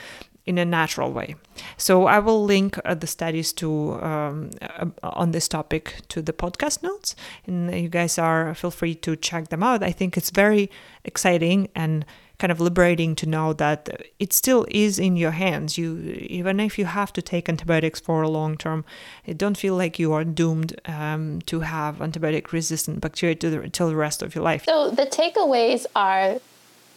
in 0.46 0.56
a 0.56 0.64
natural 0.64 1.12
way. 1.12 1.34
So 1.76 2.06
I 2.06 2.20
will 2.20 2.42
link 2.44 2.78
uh, 2.84 2.94
the 2.94 3.06
studies 3.06 3.52
to 3.54 4.00
um, 4.00 4.50
uh, 4.62 4.86
on 5.02 5.32
this 5.32 5.48
topic 5.48 5.96
to 6.08 6.22
the 6.22 6.32
podcast 6.32 6.82
notes, 6.82 7.16
and 7.46 7.74
you 7.74 7.88
guys 7.88 8.18
are 8.18 8.54
feel 8.54 8.70
free 8.70 8.94
to 8.94 9.16
check 9.16 9.48
them 9.48 9.62
out. 9.62 9.82
I 9.82 9.92
think 9.92 10.16
it's 10.16 10.30
very 10.30 10.70
exciting 11.04 11.68
and 11.74 12.06
kind 12.38 12.52
of 12.52 12.60
liberating 12.60 13.16
to 13.16 13.26
know 13.26 13.52
that 13.52 13.88
it 14.18 14.32
still 14.32 14.64
is 14.70 14.98
in 14.98 15.16
your 15.16 15.32
hands. 15.32 15.76
You 15.76 15.98
even 16.28 16.60
if 16.60 16.78
you 16.78 16.84
have 16.84 17.12
to 17.14 17.22
take 17.22 17.48
antibiotics 17.48 18.00
for 18.00 18.22
a 18.22 18.28
long 18.28 18.56
term, 18.56 18.84
it 19.26 19.36
don't 19.36 19.56
feel 19.56 19.74
like 19.76 19.98
you 19.98 20.12
are 20.12 20.24
doomed 20.24 20.80
um, 20.86 21.40
to 21.46 21.60
have 21.60 21.96
antibiotic 21.98 22.52
resistant 22.52 23.00
bacteria 23.00 23.34
the, 23.36 23.68
till 23.70 23.88
the 23.88 23.96
rest 23.96 24.22
of 24.22 24.34
your 24.34 24.44
life. 24.44 24.64
So 24.66 24.90
the 24.90 25.06
takeaways 25.06 25.86
are, 25.96 26.40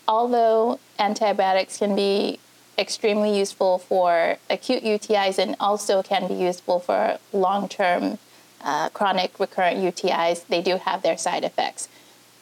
although 0.08 0.80
antibiotics 1.00 1.78
can 1.80 1.96
be 1.96 2.40
extremely 2.78 3.38
useful 3.38 3.80
for 3.80 4.38
acute 4.50 4.84
UTIs 4.84 5.38
and 5.38 5.56
also 5.60 6.02
can 6.04 6.28
be 6.28 6.36
useful 6.36 6.80
for 6.80 7.18
long 7.34 7.68
term 7.68 8.20
uh, 8.64 8.90
chronic 8.90 9.40
recurrent 9.40 9.80
UTIs. 9.80 10.46
They 10.48 10.62
do 10.62 10.78
have 10.78 11.02
their 11.02 11.18
side 11.18 11.44
effects. 11.44 11.90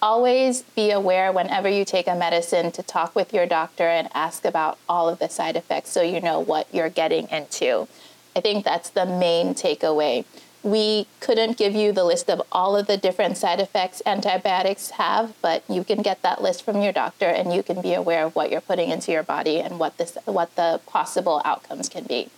Always 0.01 0.61
be 0.61 0.91
aware 0.91 1.31
whenever 1.31 1.67
you 1.67 1.83
take 1.83 2.07
a 2.07 2.15
medicine 2.15 2.71
to 2.71 2.83
talk 2.83 3.15
with 3.15 3.33
your 3.33 3.45
doctor 3.45 3.83
and 3.83 4.07
ask 4.13 4.45
about 4.45 4.77
all 4.87 5.09
of 5.09 5.19
the 5.19 5.27
side 5.27 5.55
effects 5.55 5.89
so 5.89 6.01
you 6.01 6.21
know 6.21 6.39
what 6.39 6.67
you're 6.73 6.89
getting 6.89 7.27
into. 7.29 7.87
I 8.35 8.41
think 8.41 8.63
that's 8.63 8.89
the 8.89 9.05
main 9.05 9.53
takeaway 9.53 10.25
we 10.63 11.07
couldn't 11.21 11.57
give 11.57 11.73
you 11.73 11.91
the 11.93 12.03
list 12.03 12.29
of 12.29 12.41
all 12.51 12.75
of 12.75 12.87
the 12.87 12.97
different 12.97 13.37
side 13.37 13.59
effects 13.59 14.01
antibiotics 14.05 14.91
have, 14.91 15.33
but 15.41 15.63
you 15.69 15.83
can 15.83 16.01
get 16.01 16.21
that 16.21 16.41
list 16.41 16.63
from 16.63 16.81
your 16.81 16.91
doctor 16.91 17.25
and 17.25 17.53
you 17.53 17.63
can 17.63 17.81
be 17.81 17.93
aware 17.93 18.25
of 18.25 18.35
what 18.35 18.51
you're 18.51 18.59
putting 18.59 18.89
into 18.89 19.11
your 19.11 19.23
body 19.23 19.59
and 19.59 19.79
what 19.79 19.97
this 19.97 20.17
what 20.25 20.53
the 20.55 20.81
possible 20.85 21.41
outcomes 21.45 21.87
can 21.87 22.03
be. 22.03 22.29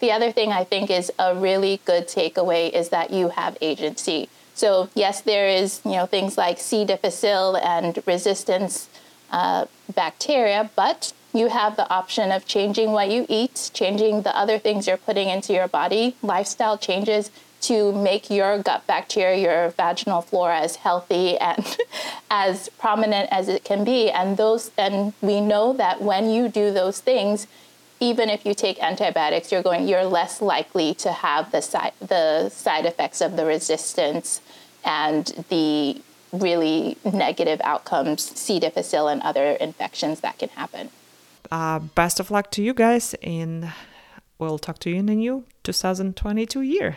The 0.00 0.12
other 0.12 0.30
thing 0.32 0.52
I 0.52 0.64
think 0.64 0.90
is 0.90 1.10
a 1.18 1.34
really 1.34 1.80
good 1.84 2.06
takeaway 2.06 2.70
is 2.70 2.90
that 2.90 3.10
you 3.10 3.30
have 3.30 3.56
agency. 3.60 4.28
So 4.60 4.90
yes, 4.94 5.22
there 5.22 5.48
is 5.48 5.80
you 5.86 5.92
know 5.92 6.04
things 6.04 6.36
like 6.36 6.58
C. 6.58 6.84
difficile 6.84 7.56
and 7.56 7.98
resistance 8.04 8.90
uh, 9.30 9.64
bacteria, 9.94 10.68
but 10.76 11.14
you 11.32 11.48
have 11.48 11.76
the 11.76 11.88
option 11.88 12.30
of 12.30 12.44
changing 12.44 12.92
what 12.92 13.10
you 13.10 13.24
eat, 13.30 13.70
changing 13.72 14.20
the 14.20 14.36
other 14.36 14.58
things 14.58 14.86
you're 14.86 14.98
putting 14.98 15.30
into 15.30 15.54
your 15.54 15.66
body, 15.66 16.14
lifestyle 16.20 16.76
changes 16.76 17.30
to 17.62 17.90
make 17.92 18.28
your 18.28 18.58
gut 18.58 18.86
bacteria, 18.86 19.40
your 19.40 19.70
vaginal 19.70 20.20
flora 20.20 20.60
as 20.60 20.76
healthy 20.76 21.38
and 21.38 21.78
as 22.30 22.68
prominent 22.78 23.30
as 23.32 23.48
it 23.48 23.64
can 23.64 23.82
be. 23.82 24.10
And 24.10 24.36
those 24.36 24.72
and 24.76 25.14
we 25.22 25.40
know 25.40 25.72
that 25.72 26.02
when 26.02 26.28
you 26.28 26.50
do 26.50 26.70
those 26.70 27.00
things, 27.00 27.46
even 27.98 28.28
if 28.28 28.44
you 28.44 28.52
take 28.52 28.78
antibiotics, 28.82 29.50
you're 29.50 29.62
going 29.62 29.88
you're 29.88 30.04
less 30.04 30.42
likely 30.42 30.92
to 30.96 31.12
have 31.12 31.50
the 31.50 31.62
side 31.62 31.94
the 31.98 32.50
side 32.50 32.84
effects 32.84 33.22
of 33.22 33.36
the 33.36 33.46
resistance 33.46 34.42
and 34.84 35.26
the 35.48 36.00
really 36.32 36.96
negative 37.04 37.60
outcomes, 37.64 38.22
C. 38.38 38.60
difficile 38.60 39.08
and 39.08 39.22
other 39.22 39.52
infections 39.52 40.20
that 40.20 40.38
can 40.38 40.48
happen. 40.50 40.90
Uh, 41.50 41.80
best 41.80 42.20
of 42.20 42.30
luck 42.30 42.50
to 42.52 42.62
you 42.62 42.72
guys, 42.72 43.14
and 43.22 43.72
we'll 44.38 44.58
talk 44.58 44.78
to 44.80 44.90
you 44.90 44.96
in 44.96 45.06
the 45.06 45.14
new 45.14 45.44
2022 45.64 46.62
year. 46.62 46.96